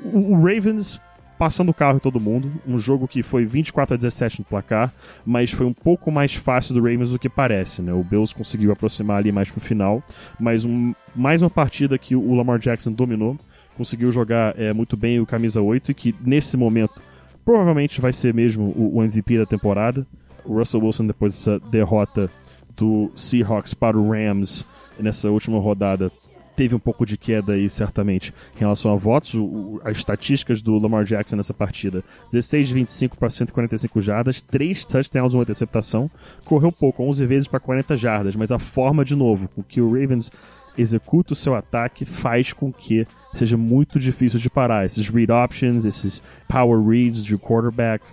o 0.03 0.35
Ravens 0.35 1.01
passando 1.39 1.69
o 1.69 1.73
carro 1.73 1.95
em 1.95 1.99
todo 1.99 2.19
mundo. 2.19 2.51
Um 2.67 2.77
jogo 2.77 3.07
que 3.07 3.23
foi 3.23 3.45
24 3.45 3.93
a 3.93 3.97
17 3.97 4.39
no 4.39 4.45
placar, 4.45 4.93
mas 5.25 5.49
foi 5.49 5.65
um 5.65 5.73
pouco 5.73 6.11
mais 6.11 6.35
fácil 6.35 6.75
do 6.75 6.81
Ravens 6.81 7.11
do 7.11 7.17
que 7.17 7.29
parece, 7.29 7.81
né? 7.81 7.93
O 7.93 8.03
Bills 8.03 8.35
conseguiu 8.35 8.73
aproximar 8.73 9.19
ali 9.19 9.31
mais 9.31 9.49
pro 9.49 9.61
final, 9.61 10.03
mas 10.37 10.65
um, 10.65 10.93
mais 11.15 11.41
uma 11.41 11.49
partida 11.49 11.97
que 11.97 12.13
o 12.13 12.35
Lamar 12.35 12.59
Jackson 12.59 12.91
dominou, 12.91 13.39
conseguiu 13.77 14.11
jogar 14.11 14.53
é, 14.59 14.73
muito 14.73 14.97
bem 14.97 15.21
o 15.21 15.25
camisa 15.25 15.61
8 15.61 15.91
e 15.91 15.93
que 15.93 16.13
nesse 16.21 16.57
momento 16.57 17.01
provavelmente 17.45 18.01
vai 18.01 18.11
ser 18.11 18.33
mesmo 18.33 18.73
o, 18.75 18.97
o 18.97 19.03
MVP 19.03 19.37
da 19.37 19.45
temporada. 19.45 20.05
O 20.43 20.57
Russell 20.57 20.83
Wilson 20.83 21.07
depois 21.07 21.33
dessa 21.33 21.57
derrota 21.71 22.29
do 22.75 23.11
Seahawks 23.15 23.73
para 23.73 23.97
o 23.97 24.11
Rams 24.11 24.65
nessa 24.99 25.29
última 25.29 25.57
rodada 25.57 26.11
teve 26.59 26.75
um 26.75 26.79
pouco 26.79 27.05
de 27.05 27.17
queda 27.17 27.53
aí, 27.53 27.69
certamente, 27.69 28.33
em 28.53 28.59
relação 28.59 28.91
a 28.91 28.97
votos. 28.97 29.33
O, 29.33 29.79
as 29.85 29.95
estatísticas 29.95 30.61
do 30.61 30.77
Lamar 30.77 31.05
Jackson 31.05 31.37
nessa 31.37 31.53
partida: 31.53 32.03
16 32.33 32.67
de 32.67 32.73
25 32.73 33.17
para 33.17 33.29
145 33.29 34.01
jardas, 34.01 34.41
3 34.41 34.83
touchdowns, 34.83 35.33
uma 35.33 35.43
interceptação. 35.43 36.11
Correu 36.43 36.69
pouco, 36.69 37.01
11 37.01 37.25
vezes 37.25 37.47
para 37.47 37.61
40 37.61 37.95
jardas, 37.95 38.35
mas 38.35 38.51
a 38.51 38.59
forma, 38.59 39.05
de 39.05 39.15
novo, 39.15 39.47
com 39.47 39.63
que 39.63 39.79
o 39.79 39.93
Ravens 39.93 40.33
executa 40.77 41.31
o 41.31 41.35
seu 41.35 41.55
ataque 41.55 42.03
faz 42.03 42.51
com 42.51 42.73
que 42.73 43.07
seja 43.33 43.55
muito 43.55 43.97
difícil 43.97 44.37
de 44.37 44.49
parar. 44.49 44.83
Esses 44.83 45.07
read 45.07 45.31
options, 45.31 45.85
esses 45.85 46.21
power 46.45 46.85
reads 46.85 47.23
de 47.23 47.37
quarterback, 47.37 48.03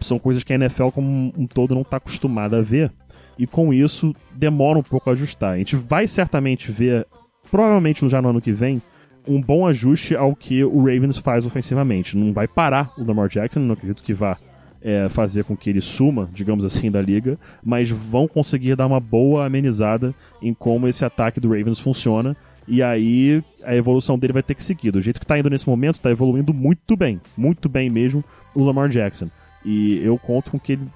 são 0.00 0.18
coisas 0.18 0.42
que 0.42 0.52
a 0.52 0.56
NFL 0.56 0.88
como 0.88 1.32
um 1.36 1.46
todo 1.46 1.76
não 1.76 1.82
está 1.82 1.98
acostumada 1.98 2.58
a 2.58 2.62
ver. 2.62 2.92
E 3.38 3.46
com 3.46 3.72
isso 3.72 4.12
demora 4.34 4.80
um 4.80 4.82
pouco 4.82 5.10
a 5.10 5.12
ajustar. 5.12 5.54
A 5.54 5.58
gente 5.58 5.76
vai 5.76 6.08
certamente 6.08 6.72
ver 6.72 7.06
provavelmente 7.50 8.08
já 8.08 8.20
no 8.20 8.30
ano 8.30 8.40
que 8.40 8.52
vem, 8.52 8.80
um 9.26 9.40
bom 9.40 9.66
ajuste 9.66 10.16
ao 10.16 10.34
que 10.34 10.64
o 10.64 10.78
Ravens 10.78 11.18
faz 11.18 11.44
ofensivamente. 11.44 12.16
Não 12.16 12.32
vai 12.32 12.48
parar 12.48 12.92
o 12.96 13.04
Lamar 13.04 13.28
Jackson, 13.28 13.60
não 13.60 13.74
acredito 13.74 14.02
que 14.02 14.14
vá 14.14 14.36
é, 14.80 15.08
fazer 15.08 15.44
com 15.44 15.56
que 15.56 15.70
ele 15.70 15.80
suma, 15.80 16.28
digamos 16.32 16.64
assim, 16.64 16.90
da 16.90 17.02
liga, 17.02 17.38
mas 17.62 17.90
vão 17.90 18.26
conseguir 18.26 18.76
dar 18.76 18.86
uma 18.86 19.00
boa 19.00 19.44
amenizada 19.44 20.14
em 20.40 20.54
como 20.54 20.88
esse 20.88 21.04
ataque 21.04 21.40
do 21.40 21.48
Ravens 21.48 21.78
funciona. 21.78 22.36
E 22.66 22.82
aí 22.82 23.42
a 23.64 23.74
evolução 23.74 24.18
dele 24.18 24.34
vai 24.34 24.42
ter 24.42 24.54
que 24.54 24.62
seguir. 24.62 24.90
Do 24.90 25.00
jeito 25.00 25.18
que 25.18 25.24
está 25.24 25.38
indo 25.38 25.50
nesse 25.50 25.68
momento, 25.68 25.96
está 25.96 26.10
evoluindo 26.10 26.52
muito 26.52 26.96
bem, 26.96 27.20
muito 27.36 27.68
bem 27.68 27.88
mesmo 27.88 28.22
o 28.54 28.62
Lamar 28.62 28.88
Jackson. 28.88 29.30
E 29.64 30.00
eu 30.04 30.18
conto 30.18 30.50
com 30.50 30.58
que 30.58 30.72
ele 30.72 30.86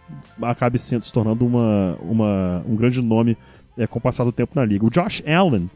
acabe 0.43 0.79
sendo, 0.79 1.03
se 1.03 1.13
tornando 1.13 1.45
uma, 1.47 1.97
uma, 2.03 2.63
um 2.69 2.77
grande 2.77 3.03
nome 3.03 3.37
é, 3.77 3.87
com 3.87 3.99
o 3.99 4.03
passar 4.03 4.25
do 4.25 4.33
tempo 4.33 4.53
na 4.55 4.65
liga. 4.65 4.85
O 4.85 4.91
Josh 4.91 5.23
Allen 5.27 5.69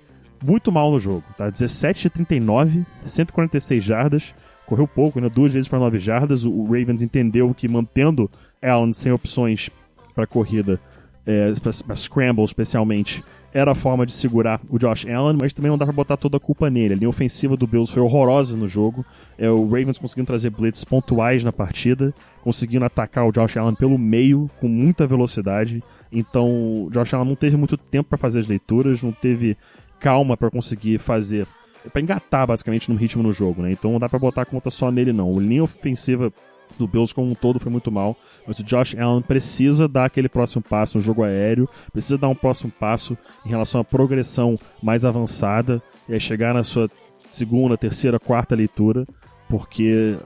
muito 0.43 0.71
mal 0.71 0.90
no 0.90 0.99
jogo, 0.99 1.25
tá? 1.37 1.49
17 1.50 2.02
de 2.02 2.11
39, 2.11 2.85
146 3.05 3.85
jardas, 3.85 4.35
correu 4.66 4.87
pouco, 4.87 5.21
né? 5.21 5.28
Duas 5.28 5.52
vezes 5.52 5.69
para 5.69 5.78
9 5.78 5.99
jardas. 5.99 6.45
O 6.45 6.64
Ravens 6.64 7.02
entendeu 7.02 7.55
que 7.55 7.69
mantendo 7.69 8.31
Allen 8.62 8.93
sem 8.93 9.12
opções 9.12 9.71
para 10.14 10.26
corrida, 10.26 10.81
é, 11.26 11.52
para 11.85 11.97
scramble 11.97 12.45
especialmente, 12.45 13.23
era 13.52 13.73
a 13.73 13.75
forma 13.75 14.05
de 14.05 14.12
segurar 14.12 14.61
o 14.69 14.78
Josh 14.78 15.07
Allen, 15.07 15.38
mas 15.40 15.55
também 15.55 15.71
não 15.71 15.78
dá 15.78 15.87
para 15.87 15.95
botar 15.95 16.16
toda 16.16 16.37
a 16.37 16.40
culpa 16.40 16.69
nele. 16.69 16.93
A 16.93 16.97
linha 16.97 17.09
ofensiva 17.09 17.57
do 17.57 17.66
Bills 17.66 17.90
foi 17.90 18.02
horrorosa 18.02 18.55
no 18.55 18.69
jogo. 18.69 19.05
É, 19.38 19.49
o 19.49 19.64
Ravens 19.64 19.99
conseguindo 19.99 20.26
trazer 20.26 20.50
blitz 20.50 20.85
pontuais 20.85 21.43
na 21.43 21.50
partida, 21.50 22.14
conseguindo 22.43 22.85
atacar 22.85 23.26
o 23.26 23.33
Josh 23.33 23.57
Allen 23.57 23.75
pelo 23.75 23.97
meio 23.97 24.50
com 24.61 24.69
muita 24.69 25.07
velocidade. 25.07 25.83
Então, 26.12 26.85
o 26.85 26.90
Josh 26.90 27.14
Allen 27.14 27.28
não 27.28 27.35
teve 27.35 27.57
muito 27.57 27.78
tempo 27.78 28.11
para 28.11 28.19
fazer 28.19 28.40
as 28.40 28.47
leituras, 28.47 29.02
não 29.02 29.12
teve 29.12 29.57
calma 29.99 30.37
para 30.37 30.50
conseguir 30.50 30.99
fazer. 30.99 31.47
para 31.93 32.00
engatar 32.00 32.47
basicamente 32.47 32.91
no 32.91 32.97
ritmo 32.97 33.23
no 33.23 33.33
jogo, 33.33 33.62
né? 33.62 33.73
Então 33.73 33.93
não 33.93 33.99
dá 33.99 34.09
para 34.09 34.19
botar 34.19 34.43
a 34.43 34.47
conta 34.47 34.71
só 34.71 34.91
nele, 34.91 35.12
não. 35.12 35.37
A 35.37 35.41
linha 35.41 35.62
ofensiva 35.62 36.33
do 36.79 36.87
Bills 36.87 37.15
como 37.15 37.31
um 37.31 37.35
todo 37.35 37.59
foi 37.59 37.71
muito 37.71 37.91
mal, 37.91 38.17
mas 38.47 38.59
o 38.59 38.65
Josh 38.65 38.97
Allen 38.97 39.23
precisa 39.23 39.88
dar 39.88 40.07
aquele 40.07 40.29
próximo 40.29 40.62
passo 40.62 40.99
no 40.99 41.03
jogo 41.03 41.23
aéreo, 41.23 41.69
precisa 41.93 42.19
dar 42.19 42.29
um 42.29 42.35
próximo 42.35 42.71
passo 42.71 43.17
em 43.45 43.49
relação 43.49 43.81
à 43.81 43.85
progressão 43.85 44.59
mais 44.83 45.05
avançada 45.05 45.83
e 46.09 46.12
aí 46.12 46.21
chegar 46.21 46.53
na 46.53 46.62
sua 46.62 46.91
segunda, 47.31 47.76
terceira, 47.76 48.19
quarta 48.19 48.55
leitura, 48.55 49.07
porque 49.49 50.17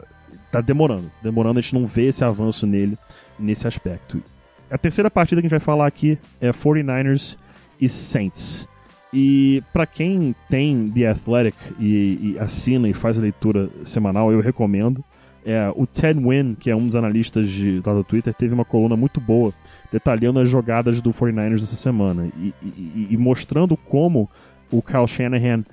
tá 0.50 0.60
demorando, 0.60 1.10
demorando, 1.22 1.58
a 1.58 1.62
gente 1.62 1.74
não 1.74 1.86
vê 1.86 2.06
esse 2.06 2.24
avanço 2.24 2.66
nele 2.66 2.98
nesse 3.38 3.66
aspecto. 3.66 4.22
A 4.70 4.78
terceira 4.78 5.10
partida 5.10 5.40
que 5.40 5.46
a 5.46 5.48
gente 5.48 5.58
vai 5.58 5.64
falar 5.64 5.86
aqui 5.86 6.18
é 6.40 6.50
49ers 6.50 7.36
e 7.80 7.88
Saints. 7.88 8.68
E 9.12 9.62
para 9.72 9.86
quem 9.86 10.34
tem 10.48 10.88
The 10.90 11.08
Athletic 11.08 11.56
e, 11.78 12.34
e, 12.34 12.38
assina 12.38 12.88
e 12.88 12.92
faz 12.92 13.18
a 13.18 13.22
leitura 13.22 13.68
semanal, 13.84 14.32
eu 14.32 14.40
recomendo. 14.40 15.04
É, 15.44 15.72
o 15.74 15.86
Ted 15.86 16.20
Wynn, 16.22 16.54
que 16.54 16.70
é 16.70 16.76
um 16.76 16.86
dos 16.86 16.94
analistas 16.94 17.50
de, 17.50 17.82
lá 17.84 17.94
do 17.94 18.04
Twitter, 18.04 18.32
teve 18.34 18.52
uma 18.52 18.64
coluna 18.64 18.96
muito 18.96 19.20
boa 19.20 19.52
detalhando 19.90 20.38
as 20.38 20.48
jogadas 20.48 21.00
do 21.00 21.10
49ers 21.10 21.60
dessa 21.60 21.76
semana 21.76 22.28
e, 22.36 22.52
e, 22.62 23.08
e 23.10 23.16
mostrando 23.16 23.76
como 23.76 24.28
o 24.70 24.82
Kyle 24.82 25.08
Shanahan 25.08 25.64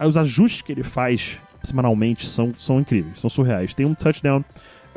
os 0.00 0.16
ajustes 0.16 0.62
que 0.62 0.72
ele 0.72 0.82
faz 0.82 1.40
semanalmente 1.62 2.26
são, 2.26 2.54
são 2.56 2.80
incríveis, 2.80 3.20
são 3.20 3.28
surreais. 3.28 3.74
Tem 3.74 3.84
um 3.84 3.94
touchdown 3.94 4.44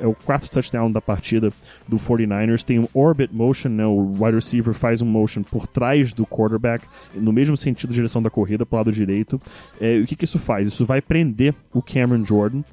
é 0.02 0.08
o 0.08 0.14
quarto 0.14 0.50
touchdown 0.50 0.92
da 0.92 1.02
partida 1.02 1.52
do 1.88 1.98
49ers. 1.98 2.64
Tem 2.64 2.80
um 2.80 2.88
orbit 2.94 3.34
motion, 3.34 3.70
né? 3.70 3.86
O 3.86 4.12
wide 4.20 4.36
receiver 4.36 4.74
faz 4.74 5.02
um 5.02 5.06
motion 5.06 5.44
por 5.44 5.68
trás 5.68 6.14
do 6.14 6.26
quarterback, 6.26 6.86
no 7.14 7.32
mesmo 7.32 7.56
sentido 7.56 7.94
direção 7.94 8.22
da 8.22 8.30
corrida, 8.30 8.66
pro 8.66 8.78
lado 8.78 8.92
direito. 8.92 9.40
É, 9.80 9.98
o 10.00 10.06
que, 10.06 10.16
que 10.16 10.26
isso 10.26 10.40
faz? 10.40 10.68
Isso 10.68 10.86
vai 10.86 11.02
prender 11.02 11.54
o 11.74 11.82
Cameron 11.82 12.24
Jordan. 12.24 12.64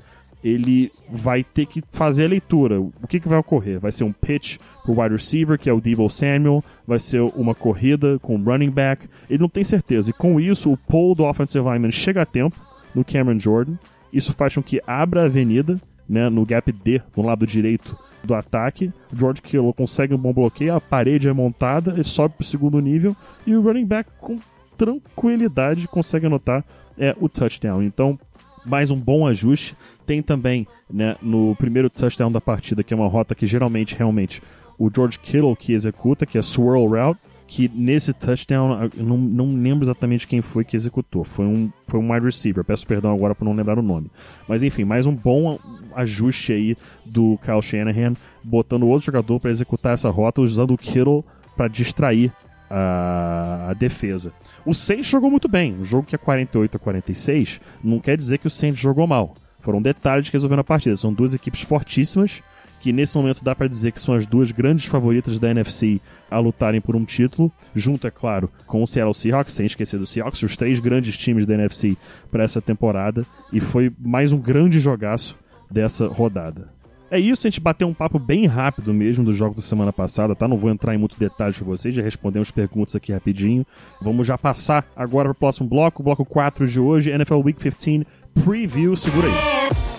Ele 0.45 0.92
vai 1.11 1.42
ter 1.42 1.66
que 1.66 1.83
fazer 1.90 2.26
a 2.26 2.28
leitura. 2.28 2.80
O 2.80 3.06
que, 3.09 3.18
que 3.18 3.28
vai 3.28 3.38
ocorrer? 3.38 3.80
Vai 3.80 3.90
ser 3.90 4.04
um 4.04 4.12
pitch 4.12 4.59
pro 4.85 5.00
wide 5.00 5.14
receiver, 5.14 5.59
que 5.59 5.68
é 5.68 5.73
o 5.73 5.80
Debo 5.80 6.09
Samuel, 6.09 6.62
vai 6.87 7.00
ser 7.00 7.21
uma 7.35 7.54
corrida 7.54 8.18
com 8.21 8.37
o 8.37 8.45
running 8.45 8.71
back. 8.71 9.09
Ele 9.28 9.40
não 9.40 9.49
tem 9.49 9.64
certeza. 9.64 10.11
E 10.11 10.12
com 10.12 10.38
isso, 10.38 10.73
o 10.73 10.76
pull 10.76 11.16
do 11.16 11.25
offensive 11.25 11.64
lineman 11.64 11.90
chega 11.90 12.23
a 12.23 12.26
tempo 12.26 12.56
no 12.95 13.04
Cameron 13.04 13.40
Jordan. 13.40 13.76
Isso 14.12 14.33
faz 14.33 14.54
com 14.54 14.62
que 14.62 14.80
abra 14.87 15.23
a 15.23 15.25
avenida 15.25 15.80
né, 16.08 16.28
no 16.28 16.44
gap 16.44 16.70
D, 16.70 17.00
no 17.16 17.25
lado 17.25 17.46
direito 17.46 17.96
do 18.22 18.34
ataque. 18.34 18.92
George 19.14 19.40
Kittle 19.40 19.72
consegue 19.72 20.14
um 20.14 20.18
bom 20.18 20.32
bloqueio, 20.32 20.75
a 20.75 20.80
parede 20.80 21.28
é 21.28 21.32
montada, 21.32 21.92
ele 21.92 22.04
sobe 22.04 22.34
para 22.34 22.42
o 22.42 22.46
segundo 22.46 22.80
nível 22.80 23.16
e 23.46 23.54
o 23.54 23.62
running 23.62 23.86
back 23.86 24.10
com 24.20 24.38
tranquilidade 24.76 25.88
consegue 25.88 26.26
anotar 26.26 26.64
é, 26.98 27.14
o 27.20 27.28
touchdown. 27.28 27.82
Então, 27.82 28.18
mais 28.64 28.90
um 28.90 28.96
bom 28.96 29.26
ajuste. 29.26 29.76
Tem 30.04 30.20
também 30.20 30.66
né, 30.90 31.16
no 31.22 31.54
primeiro 31.56 31.88
touchdown 31.88 32.30
da 32.30 32.40
partida, 32.40 32.82
que 32.82 32.92
é 32.92 32.96
uma 32.96 33.08
rota 33.08 33.34
que 33.34 33.46
geralmente, 33.46 33.94
realmente, 33.94 34.42
o 34.78 34.90
George 34.94 35.18
Kittle 35.18 35.56
que 35.56 35.72
executa, 35.72 36.26
que 36.26 36.36
é 36.36 36.42
swirl 36.42 36.86
route, 36.86 37.20
que 37.46 37.70
nesse 37.72 38.12
touchdown, 38.12 38.90
eu 38.96 39.04
não, 39.04 39.16
não 39.16 39.54
lembro 39.54 39.84
exatamente 39.84 40.26
quem 40.26 40.42
foi 40.42 40.64
que 40.64 40.76
executou. 40.76 41.24
Foi 41.24 41.44
um, 41.44 41.70
foi 41.86 42.00
um 42.00 42.12
wide 42.12 42.26
receiver. 42.26 42.64
Peço 42.64 42.86
perdão 42.86 43.14
agora 43.14 43.34
por 43.34 43.44
não 43.44 43.54
lembrar 43.54 43.78
o 43.78 43.82
nome. 43.82 44.10
Mas 44.48 44.62
enfim, 44.62 44.84
mais 44.84 45.06
um 45.06 45.14
bom 45.14 45.58
ajuste 45.94 46.52
aí 46.52 46.76
do 47.04 47.38
Kyle 47.38 47.62
Shanahan, 47.62 48.14
botando 48.42 48.86
outro 48.86 49.06
jogador 49.06 49.38
para 49.38 49.50
executar 49.50 49.94
essa 49.94 50.10
rota, 50.10 50.40
usando 50.40 50.74
o 50.74 50.78
Kittle 50.78 51.24
para 51.56 51.68
distrair 51.68 52.32
a, 52.68 53.74
defesa. 53.78 54.32
O 54.64 54.74
Saints 54.74 55.06
jogou 55.06 55.30
muito 55.30 55.48
bem. 55.48 55.74
Um 55.74 55.84
jogo 55.84 56.06
que 56.06 56.14
é 56.14 56.18
48 56.18 56.76
a 56.76 56.80
46 56.80 57.60
não 57.82 58.00
quer 58.00 58.16
dizer 58.16 58.38
que 58.38 58.46
o 58.46 58.50
Saints 58.50 58.80
jogou 58.80 59.06
mal. 59.06 59.34
Foram 59.60 59.80
detalhes 59.80 60.28
que 60.28 60.34
resolveram 60.34 60.60
a 60.60 60.64
partida. 60.64 60.96
São 60.96 61.12
duas 61.12 61.34
equipes 61.34 61.62
fortíssimas 61.62 62.42
que 62.87 62.93
nesse 62.93 63.16
momento 63.16 63.43
dá 63.43 63.52
para 63.52 63.66
dizer 63.66 63.90
que 63.90 64.00
são 64.00 64.14
as 64.14 64.28
duas 64.28 64.52
grandes 64.52 64.85
favoritas 64.85 65.40
da 65.40 65.50
NFC 65.50 66.00
a 66.31 66.38
lutarem 66.38 66.81
por 66.81 66.95
um 66.95 67.05
título, 67.05 67.50
junto, 67.75 68.07
é 68.07 68.12
claro, 68.12 68.49
com 68.64 68.81
o 68.81 68.87
Seattle 68.87 69.12
Seahawks, 69.12 69.55
sem 69.55 69.66
esquecer 69.66 69.99
do 69.99 70.07
Seahawks, 70.07 70.40
os 70.45 70.57
três 70.57 70.78
grandes 70.78 71.19
times 71.19 71.45
da 71.47 71.55
NFC 71.55 71.97
para 72.31 72.45
essa 72.45 72.62
temporada, 72.62 73.26
e 73.52 73.59
foi 73.59 73.93
mais 73.99 74.33
um 74.33 74.38
grande 74.38 74.78
jogaço 74.78 75.37
dessa 75.69 76.07
rodada. 76.07 76.71
É 77.11 77.19
isso, 77.19 77.45
a 77.45 77.50
gente 77.50 77.61
bateu 77.61 77.88
um 77.88 77.95
papo 77.95 78.21
bem 78.21 78.47
rápido 78.47 78.95
mesmo 78.95 79.25
do 79.25 79.33
jogo 79.33 79.57
da 79.57 79.62
semana 79.62 79.93
passada, 79.93 80.37
tá? 80.37 80.47
Não 80.47 80.57
vou 80.57 80.71
entrar 80.71 80.95
em 80.95 80.99
muito 80.99 81.19
detalhes 81.19 81.59
com 81.59 81.64
vocês, 81.64 81.93
já 81.93 82.02
respondemos 82.05 82.52
perguntas 82.52 82.95
aqui 82.95 83.12
rapidinho. 83.12 83.66
Vamos 84.00 84.28
já 84.28 84.38
passar 84.38 84.87
agora 84.95 85.31
para 85.31 85.33
o 85.33 85.35
próximo 85.35 85.69
bloco, 85.69 86.05
bloco 86.05 86.25
4 86.25 86.69
de 86.69 86.78
hoje, 86.78 87.11
NFL 87.11 87.40
Week 87.40 87.59
15 87.61 88.07
Preview. 88.45 88.97
Segura 88.97 89.26
aí. 89.26 89.95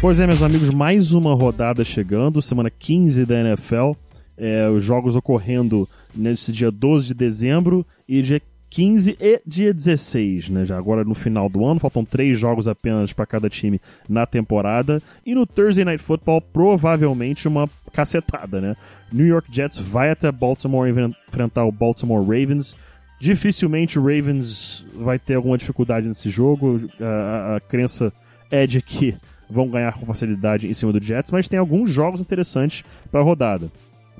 Pois 0.00 0.20
é, 0.20 0.28
meus 0.28 0.44
amigos, 0.44 0.70
mais 0.70 1.12
uma 1.12 1.34
rodada 1.34 1.84
chegando, 1.84 2.40
semana 2.40 2.70
15 2.70 3.26
da 3.26 3.40
NFL. 3.40 3.94
É, 4.36 4.68
os 4.68 4.84
jogos 4.84 5.16
ocorrendo 5.16 5.88
nesse 6.14 6.52
dia 6.52 6.70
12 6.70 7.08
de 7.08 7.14
dezembro 7.14 7.84
e 8.08 8.22
dia 8.22 8.40
15 8.70 9.16
e 9.20 9.42
dia 9.44 9.74
16, 9.74 10.50
né? 10.50 10.64
Já 10.64 10.78
agora 10.78 11.02
no 11.02 11.16
final 11.16 11.48
do 11.48 11.66
ano, 11.66 11.80
faltam 11.80 12.04
três 12.04 12.38
jogos 12.38 12.68
apenas 12.68 13.12
para 13.12 13.26
cada 13.26 13.50
time 13.50 13.80
na 14.08 14.24
temporada. 14.24 15.02
E 15.26 15.34
no 15.34 15.44
Thursday 15.44 15.84
Night 15.84 16.00
Football, 16.00 16.42
provavelmente 16.42 17.48
uma 17.48 17.68
cacetada, 17.92 18.60
né? 18.60 18.76
New 19.12 19.26
York 19.26 19.52
Jets 19.52 19.78
vai 19.78 20.10
até 20.10 20.30
Baltimore 20.30 20.88
enfrentar 20.88 21.64
o 21.64 21.72
Baltimore 21.72 22.22
Ravens. 22.22 22.76
Dificilmente 23.18 23.98
o 23.98 24.02
Ravens 24.02 24.86
vai 24.94 25.18
ter 25.18 25.34
alguma 25.34 25.58
dificuldade 25.58 26.06
nesse 26.06 26.30
jogo. 26.30 26.88
A, 27.00 27.04
a, 27.04 27.56
a 27.56 27.60
crença 27.60 28.12
é 28.48 28.64
de 28.64 28.80
que 28.80 29.16
vão 29.50 29.68
ganhar 29.68 29.94
com 29.94 30.06
facilidade 30.06 30.68
em 30.68 30.74
cima 30.74 30.92
do 30.92 31.02
Jets, 31.02 31.30
mas 31.30 31.48
tem 31.48 31.58
alguns 31.58 31.90
jogos 31.90 32.20
interessantes 32.20 32.84
para 33.10 33.20
a 33.20 33.24
rodada. 33.24 33.70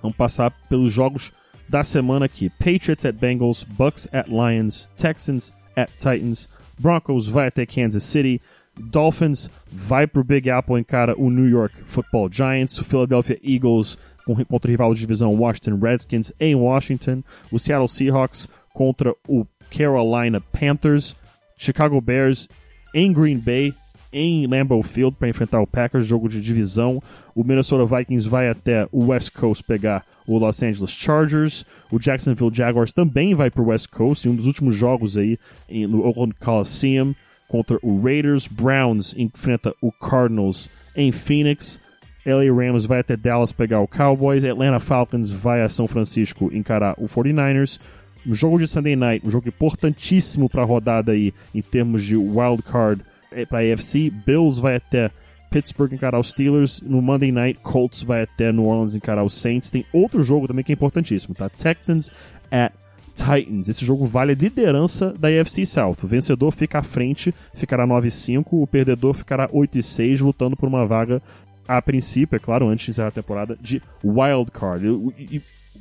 Vamos 0.01 0.17
passar 0.17 0.51
pelos 0.69 0.93
jogos 0.93 1.33
da 1.69 1.85
semana 1.85 2.27
aqui: 2.27 2.51
Patriots 2.51 3.05
at 3.05 3.15
Bengals, 3.15 3.65
Bucks 3.65 4.09
at 4.13 4.29
Lions, 4.29 4.89
Texans 4.97 5.53
at 5.77 5.91
Titans, 5.97 6.49
Broncos 6.79 7.29
vai 7.29 7.49
até 7.49 7.67
Kansas 7.67 8.05
City, 8.05 8.41
Dolphins 8.79 9.51
vai 9.71 10.07
para 10.07 10.21
o 10.21 10.25
Big 10.25 10.51
Apple 10.51 10.79
encara 10.79 11.15
o 11.19 11.31
New 11.31 11.49
York 11.49 11.75
Football 11.85 12.31
Giants, 12.33 12.79
o 12.79 12.85
Philadelphia 12.85 13.39
Eagles 13.43 13.99
contra 14.47 14.69
o 14.69 14.71
rival 14.71 14.95
de 14.95 15.01
divisão 15.01 15.35
Washington 15.35 15.79
Redskins 15.79 16.33
em 16.39 16.55
Washington, 16.55 17.23
o 17.51 17.59
Seattle 17.59 17.89
Seahawks 17.89 18.47
contra 18.75 19.15
o 19.27 19.47
Carolina 19.71 20.41
Panthers, 20.41 21.17
Chicago 21.57 22.01
Bears 22.01 22.49
em 22.95 23.13
Green 23.13 23.39
Bay 23.39 23.75
em 24.13 24.47
Lambeau 24.47 24.83
Field 24.83 25.17
para 25.19 25.29
enfrentar 25.29 25.61
o 25.61 25.67
Packers, 25.67 26.07
jogo 26.07 26.29
de 26.29 26.41
divisão. 26.41 27.03
O 27.35 27.45
Minnesota 27.45 27.85
Vikings 27.85 28.29
vai 28.29 28.49
até 28.49 28.87
o 28.91 29.07
West 29.07 29.33
Coast 29.33 29.63
pegar 29.65 30.05
o 30.27 30.39
Los 30.39 30.63
Angeles 30.63 30.91
Chargers. 30.91 31.65
O 31.91 31.99
Jacksonville 31.99 32.55
Jaguars 32.55 32.93
também 32.93 33.35
vai 33.35 33.51
para 33.51 33.63
o 33.63 33.67
West 33.67 33.89
Coast 33.91 34.27
em 34.27 34.33
um 34.33 34.37
dos 34.37 34.47
últimos 34.47 34.75
jogos 34.75 35.17
aí 35.17 35.39
no 35.69 36.05
Oakland 36.07 36.35
Coliseum 36.35 37.15
contra 37.49 37.79
o 37.83 38.01
Raiders. 38.01 38.47
Browns 38.47 39.15
enfrenta 39.17 39.75
o 39.81 39.91
Cardinals 39.91 40.69
em 40.95 41.11
Phoenix. 41.13 41.81
LA 42.27 42.53
Rams 42.53 42.85
vai 42.85 43.01
até 43.01 43.17
Dallas 43.17 43.53
pegar 43.53 43.81
o 43.81 43.89
Cowboys. 43.89 44.45
Atlanta 44.45 44.81
Falcons 44.81 45.31
vai 45.31 45.63
a 45.63 45.69
São 45.69 45.89
Francisco 45.89 46.51
encarar 46.53 46.95
o 46.99 47.09
49ers. 47.09 47.81
O 48.27 48.35
jogo 48.35 48.59
de 48.59 48.67
Sunday 48.67 48.97
Night, 48.97 49.27
um 49.27 49.31
jogo 49.31 49.49
importantíssimo 49.49 50.49
para 50.51 50.63
a 50.63 50.67
rodada 50.67 51.13
aí 51.13 51.33
em 51.55 51.63
termos 51.63 52.05
de 52.05 52.17
wild 52.17 52.63
card 52.63 53.03
para 53.47 53.59
a 53.59 53.73
AFC. 53.73 54.11
Bills 54.11 54.61
vai 54.61 54.77
até 54.77 55.11
Pittsburgh 55.51 55.93
encarar 55.93 56.19
os 56.19 56.31
Steelers. 56.31 56.81
No 56.83 57.01
Monday 57.01 57.33
Night, 57.33 57.61
Colts 57.61 58.03
vai 58.03 58.23
até 58.23 58.53
New 58.53 58.65
Orleans 58.65 58.95
encarar 58.95 59.25
os 59.25 59.35
Saints. 59.35 59.71
Tem 59.71 59.85
outro 59.93 60.23
jogo 60.23 60.47
também 60.47 60.65
que 60.65 60.73
é 60.73 60.75
importantíssimo, 60.75 61.35
tá? 61.35 61.49
Texans 61.49 62.11
at 62.51 62.73
Titans. 63.15 63.69
Esse 63.69 63.85
jogo 63.85 64.07
vale 64.07 64.33
a 64.33 64.35
liderança 64.35 65.13
da 65.19 65.29
AFC 65.29 65.67
South. 65.67 65.97
O 66.05 66.07
vencedor 66.07 66.53
fica 66.53 66.79
à 66.79 66.83
frente, 66.83 67.35
ficará 67.53 67.87
9-5. 67.87 68.47
O 68.53 68.67
perdedor 68.67 69.15
ficará 69.15 69.49
8-6, 69.49 70.21
lutando 70.21 70.57
por 70.57 70.69
uma 70.69 70.87
vaga, 70.87 71.21
a 71.67 71.83
princípio, 71.83 72.37
é 72.37 72.39
claro, 72.39 72.69
antes 72.69 72.87
de 72.87 72.91
encerrar 72.93 73.09
a 73.09 73.13
temporada, 73.13 73.59
de 73.61 73.83
wild 74.03 74.51
card. 74.51 74.87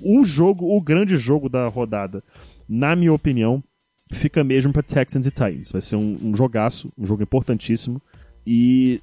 O 0.04 0.26
jogo, 0.26 0.76
o 0.76 0.82
grande 0.82 1.16
jogo 1.16 1.48
da 1.48 1.68
rodada, 1.68 2.24
na 2.68 2.96
minha 2.96 3.14
opinião, 3.14 3.64
fica 4.12 4.44
mesmo 4.44 4.72
para 4.74 4.84
Texans 4.84 5.26
e 5.26 5.32
Titans. 5.32 5.72
Vai 5.72 5.82
ser 5.82 5.96
um, 5.96 6.18
um 6.22 6.36
jogaço, 6.36 6.92
um 6.98 7.06
jogo 7.06 7.24
importantíssimo. 7.24 8.02
E 8.46 9.02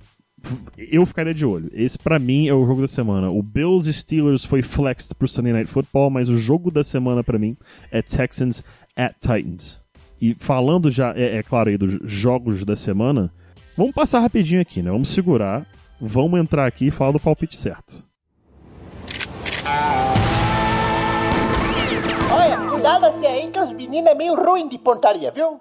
eu 0.77 1.05
ficaria 1.07 1.35
de 1.35 1.45
olho. 1.45 1.71
Esse 1.73 1.99
para 1.99 2.19
mim 2.19 2.49
é 2.49 2.55
o 2.55 2.67
jogo 2.67 2.81
da 2.81 2.87
semana. 2.87 3.31
O 3.31 3.43
Bills 3.43 3.93
Steelers 3.93 4.45
foi 4.45 4.63
flexed 4.63 5.15
pro 5.15 5.29
Sunday 5.29 5.53
Night 5.53 5.71
Football, 5.71 6.11
mas 6.11 6.29
o 6.29 6.37
jogo 6.37 6.71
da 6.71 6.85
semana 6.85 7.23
para 7.23 7.39
mim 7.39 7.57
é 7.91 8.03
Texans 8.03 8.63
at 8.97 9.15
Titans. 9.21 9.81
E 10.21 10.35
falando 10.39 10.91
já, 10.91 11.13
é, 11.15 11.37
é, 11.37 11.43
claro 11.43 11.71
aí 11.71 11.77
dos 11.77 11.99
jogos 12.05 12.65
da 12.65 12.77
semana, 12.77 13.31
vamos 13.77 13.95
passar 13.95 14.21
rapidinho 14.21 14.61
aqui, 14.61 14.83
né? 14.83 14.91
Vamos 14.91 15.11
segurar, 15.11 15.67
vamos 16.01 16.41
entrar 16.41 16.67
aqui 16.67 16.87
e 16.87 16.91
falar 16.91 17.13
do 17.13 17.21
palpite 17.21 17.57
certo. 17.57 18.05
Cuidado-se 22.85 23.25
aí 23.25 23.51
que 23.51 23.59
os 23.59 23.73
meninos 23.73 24.11
é 24.11 24.15
meio 24.15 24.35
ruim 24.35 24.69
de 24.69 24.77
pontaria, 24.77 25.31
viu? 25.31 25.57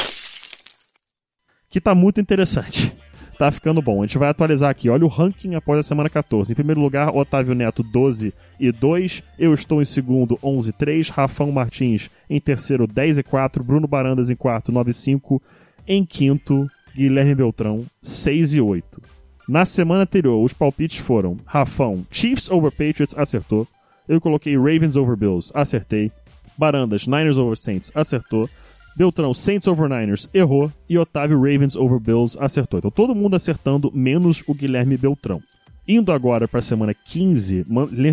Que 1.69 1.79
tá 1.79 1.95
muito 1.95 2.19
interessante. 2.19 2.93
Tá 3.39 3.49
ficando 3.49 3.81
bom. 3.81 4.03
A 4.03 4.05
gente 4.05 4.17
vai 4.17 4.27
atualizar 4.27 4.69
aqui. 4.69 4.89
Olha 4.89 5.05
o 5.05 5.07
ranking 5.07 5.55
após 5.55 5.79
a 5.79 5.83
semana 5.83 6.09
14. 6.09 6.51
Em 6.51 6.55
primeiro 6.55 6.81
lugar, 6.81 7.15
Otávio 7.15 7.55
Neto 7.55 7.81
12 7.81 8.33
e 8.59 8.73
2. 8.73 9.23
Eu 9.39 9.53
estou 9.53 9.81
em 9.81 9.85
segundo, 9.85 10.37
11 10.43 10.69
e 10.69 10.73
3. 10.73 11.09
Rafão 11.11 11.49
Martins 11.49 12.09
em 12.29 12.41
terceiro, 12.41 12.85
10 12.85 13.19
e 13.19 13.23
4. 13.23 13.63
Bruno 13.63 13.87
Barandas 13.87 14.29
em 14.29 14.35
quarto, 14.35 14.69
9 14.73 14.91
e 14.91 14.93
5. 14.93 15.41
Em 15.87 16.03
quinto, 16.03 16.69
Guilherme 16.93 17.35
Beltrão, 17.35 17.85
6 18.01 18.55
e 18.55 18.59
8. 18.59 19.01
Na 19.47 19.65
semana 19.65 20.03
anterior, 20.03 20.43
os 20.43 20.53
palpites 20.53 20.97
foram 20.97 21.37
Rafão, 21.45 22.05
Chiefs 22.11 22.51
over 22.51 22.69
Patriots, 22.69 23.17
acertou. 23.17 23.65
Eu 24.09 24.19
coloquei 24.19 24.57
Ravens 24.57 24.97
over 24.97 25.15
Bills, 25.15 25.53
acertei. 25.55 26.11
Barandas, 26.57 27.07
Niners 27.07 27.37
over 27.37 27.57
Saints, 27.57 27.91
acertou. 27.95 28.49
Beltrão, 28.95 29.33
Saints 29.33 29.67
over 29.67 29.89
Niners, 29.89 30.29
errou. 30.33 30.71
E 30.87 30.97
Otávio, 30.97 31.37
Ravens 31.37 31.75
over 31.75 31.99
Bills, 31.99 32.37
acertou. 32.39 32.77
Então 32.77 32.91
todo 32.91 33.15
mundo 33.15 33.35
acertando, 33.35 33.91
menos 33.93 34.43
o 34.47 34.53
Guilherme 34.53 34.97
Beltrão. 34.97 35.41
Indo 35.87 36.13
agora 36.13 36.47
para 36.47 36.59
a 36.59 36.61
semana 36.61 36.93
15, 36.93 37.65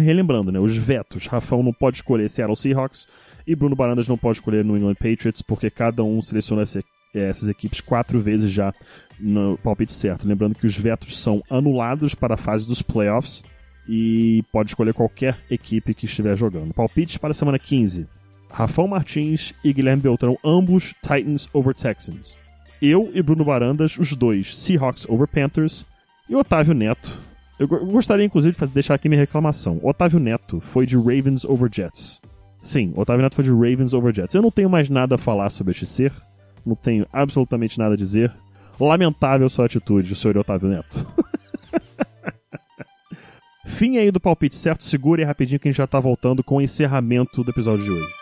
relembrando, 0.03 0.51
né, 0.51 0.59
os 0.59 0.77
vetos. 0.77 1.27
Rafão 1.27 1.63
não 1.63 1.73
pode 1.73 1.99
escolher 1.99 2.29
Seattle 2.29 2.57
Seahawks 2.57 3.07
e 3.47 3.55
Bruno 3.55 3.77
Barandas 3.77 4.09
não 4.09 4.19
pode 4.19 4.39
escolher 4.39 4.65
New 4.65 4.77
England 4.77 4.95
Patriots, 4.95 5.41
porque 5.41 5.71
cada 5.71 6.03
um 6.03 6.21
seleciona 6.21 6.63
essas 7.15 7.49
equipes 7.49 7.81
quatro 7.81 8.19
vezes 8.19 8.51
já 8.51 8.75
no 9.21 9.57
palpite 9.59 9.93
certo. 9.93 10.27
Lembrando 10.27 10.55
que 10.55 10.67
os 10.67 10.77
vetos 10.77 11.21
são 11.21 11.43
anulados 11.49 12.15
para 12.15 12.35
a 12.35 12.39
fase 12.39 12.67
dos 12.67 12.83
playoffs 12.83 13.45
e 13.89 14.43
pode 14.53 14.71
escolher 14.71 14.95
qualquer 14.95 15.39
equipe 15.51 15.95
que 15.95 16.07
estiver 16.07 16.37
jogando. 16.37 16.75
Palpites 16.75 17.19
para 17.19 17.31
a 17.31 17.35
semana 17.35 17.59
15. 17.59 18.07
Rafão 18.51 18.89
Martins 18.89 19.55
e 19.63 19.73
Guilherme 19.73 20.03
Beltrão, 20.03 20.37
ambos 20.45 20.95
Titans 21.03 21.49
over 21.53 21.75
Texans. 21.75 22.39
Eu 22.83 23.11
e 23.15 23.23
Bruno 23.23 23.45
Barandas, 23.45 23.99
os 23.99 24.15
dois 24.15 24.59
Seahawks 24.59 25.07
over 25.09 25.29
Panthers. 25.29 25.87
E 26.29 26.35
Otávio 26.35 26.75
Neto. 26.75 27.19
Eu 27.59 27.69
gostaria, 27.69 28.25
inclusive, 28.25 28.57
de 28.57 28.67
deixar 28.69 28.95
aqui 28.95 29.09
minha 29.09 29.21
reclamação. 29.21 29.79
Otávio 29.83 30.19
Neto 30.19 30.61
foi 30.61 30.87
de 30.87 30.97
Ravens 30.97 31.45
over 31.45 31.69
Jets. 31.71 32.21
Sim, 32.61 32.93
Otávio 32.97 33.23
Neto 33.23 33.35
foi 33.35 33.45
de 33.45 33.51
Ravens 33.51 33.93
over 33.93 34.15
Jets. 34.15 34.35
Eu 34.35 34.43
não 34.43 34.51
tenho 34.51 34.71
mais 34.71 34.89
nada 34.89 35.17
a 35.17 35.19
falar 35.19 35.51
sobre 35.51 35.73
este 35.73 35.87
ser. 35.87 36.13
Não 36.65 36.75
tenho 36.75 37.07
absolutamente 37.13 37.79
nada 37.79 37.95
a 37.95 37.97
dizer. 37.97 38.33
Lamentável 38.79 39.49
sua 39.51 39.67
atitude, 39.67 40.17
senhor 40.17 40.39
Otávio 40.39 40.69
Neto. 40.69 41.07
Fim 43.67 43.99
aí 43.99 44.11
do 44.11 44.21
palpite 44.21 44.57
certo, 44.57 44.85
segure 44.85 45.23
rapidinho 45.23 45.61
que 45.61 45.69
a 45.69 45.71
gente 45.71 45.79
já 45.79 45.87
tá 45.87 46.01
voltando 46.01 46.43
com 46.43 46.57
o 46.57 46.61
encerramento 46.61 47.45
do 47.45 47.51
episódio 47.51 47.85
de 47.85 47.91
hoje. 47.91 48.20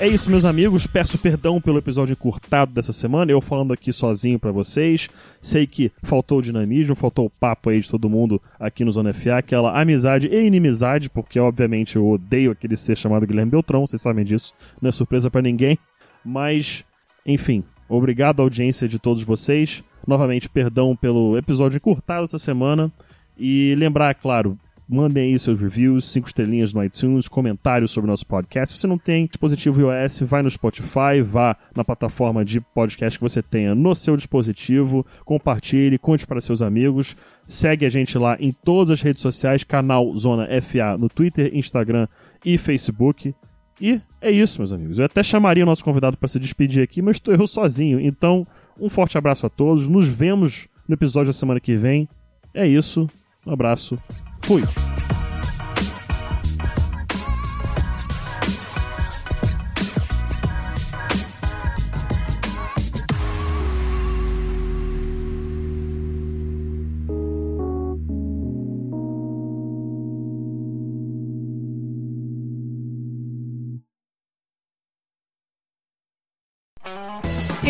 É 0.00 0.06
isso, 0.06 0.30
meus 0.30 0.44
amigos. 0.44 0.86
Peço 0.86 1.18
perdão 1.18 1.60
pelo 1.60 1.78
episódio 1.78 2.12
encurtado 2.12 2.72
dessa 2.72 2.92
semana. 2.92 3.32
Eu 3.32 3.40
falando 3.40 3.72
aqui 3.72 3.92
sozinho 3.92 4.38
para 4.38 4.52
vocês. 4.52 5.08
Sei 5.42 5.66
que 5.66 5.90
faltou 6.04 6.40
dinamismo, 6.40 6.94
faltou 6.94 7.26
o 7.26 7.30
papo 7.30 7.70
aí 7.70 7.80
de 7.80 7.90
todo 7.90 8.08
mundo 8.08 8.40
aqui 8.60 8.84
no 8.84 8.92
Zona 8.92 9.12
FA, 9.12 9.38
aquela 9.38 9.80
amizade 9.80 10.28
e 10.28 10.46
inimizade, 10.46 11.10
porque 11.10 11.40
obviamente 11.40 11.96
eu 11.96 12.08
odeio 12.08 12.52
aquele 12.52 12.76
ser 12.76 12.96
chamado 12.96 13.26
Guilherme 13.26 13.50
Beltrão, 13.50 13.84
vocês 13.84 14.00
sabem 14.00 14.24
disso. 14.24 14.54
Não 14.80 14.88
é 14.88 14.92
surpresa 14.92 15.30
para 15.30 15.42
ninguém. 15.42 15.76
Mas, 16.24 16.84
enfim, 17.24 17.64
obrigado 17.88 18.40
à 18.40 18.42
audiência 18.42 18.88
de 18.88 18.98
todos 18.98 19.22
vocês. 19.22 19.82
Novamente, 20.06 20.48
perdão 20.48 20.96
pelo 20.96 21.36
episódio 21.36 21.76
encurtado 21.76 22.24
essa 22.24 22.38
semana. 22.38 22.92
E 23.38 23.74
lembrar, 23.76 24.14
claro, 24.14 24.58
Mandem 24.90 25.32
aí 25.32 25.38
seus 25.38 25.60
reviews, 25.60 26.10
cinco 26.10 26.28
estrelinhas 26.28 26.72
no 26.72 26.82
iTunes, 26.82 27.28
comentários 27.28 27.90
sobre 27.90 28.08
o 28.08 28.10
nosso 28.10 28.24
podcast. 28.24 28.74
Se 28.74 28.80
você 28.80 28.86
não 28.86 28.96
tem 28.96 29.26
dispositivo 29.26 29.82
iOS, 29.82 30.20
vai 30.20 30.42
no 30.42 30.50
Spotify, 30.50 31.20
vá 31.22 31.54
na 31.76 31.84
plataforma 31.84 32.42
de 32.42 32.58
podcast 32.58 33.18
que 33.18 33.22
você 33.22 33.42
tenha 33.42 33.74
no 33.74 33.94
seu 33.94 34.16
dispositivo, 34.16 35.04
compartilhe, 35.26 35.98
conte 35.98 36.26
para 36.26 36.40
seus 36.40 36.62
amigos. 36.62 37.14
Segue 37.46 37.84
a 37.84 37.90
gente 37.90 38.16
lá 38.16 38.38
em 38.40 38.50
todas 38.50 38.88
as 38.88 39.02
redes 39.02 39.20
sociais, 39.20 39.62
canal 39.62 40.16
Zona 40.16 40.48
FA 40.62 40.96
no 40.96 41.10
Twitter, 41.10 41.54
Instagram 41.54 42.08
e 42.42 42.56
Facebook. 42.56 43.34
E 43.80 44.00
é 44.20 44.30
isso, 44.30 44.60
meus 44.60 44.72
amigos. 44.72 44.98
Eu 44.98 45.04
até 45.04 45.22
chamaria 45.22 45.62
o 45.62 45.66
nosso 45.66 45.84
convidado 45.84 46.16
para 46.16 46.28
se 46.28 46.38
despedir 46.38 46.82
aqui, 46.82 47.00
mas 47.00 47.16
estou 47.16 47.34
eu 47.34 47.46
sozinho. 47.46 48.00
Então, 48.00 48.46
um 48.78 48.88
forte 48.90 49.16
abraço 49.16 49.46
a 49.46 49.48
todos. 49.48 49.86
Nos 49.86 50.08
vemos 50.08 50.68
no 50.86 50.94
episódio 50.94 51.28
da 51.28 51.32
semana 51.32 51.60
que 51.60 51.76
vem. 51.76 52.08
É 52.52 52.66
isso. 52.66 53.08
Um 53.46 53.52
abraço. 53.52 53.98
Fui. 54.42 54.62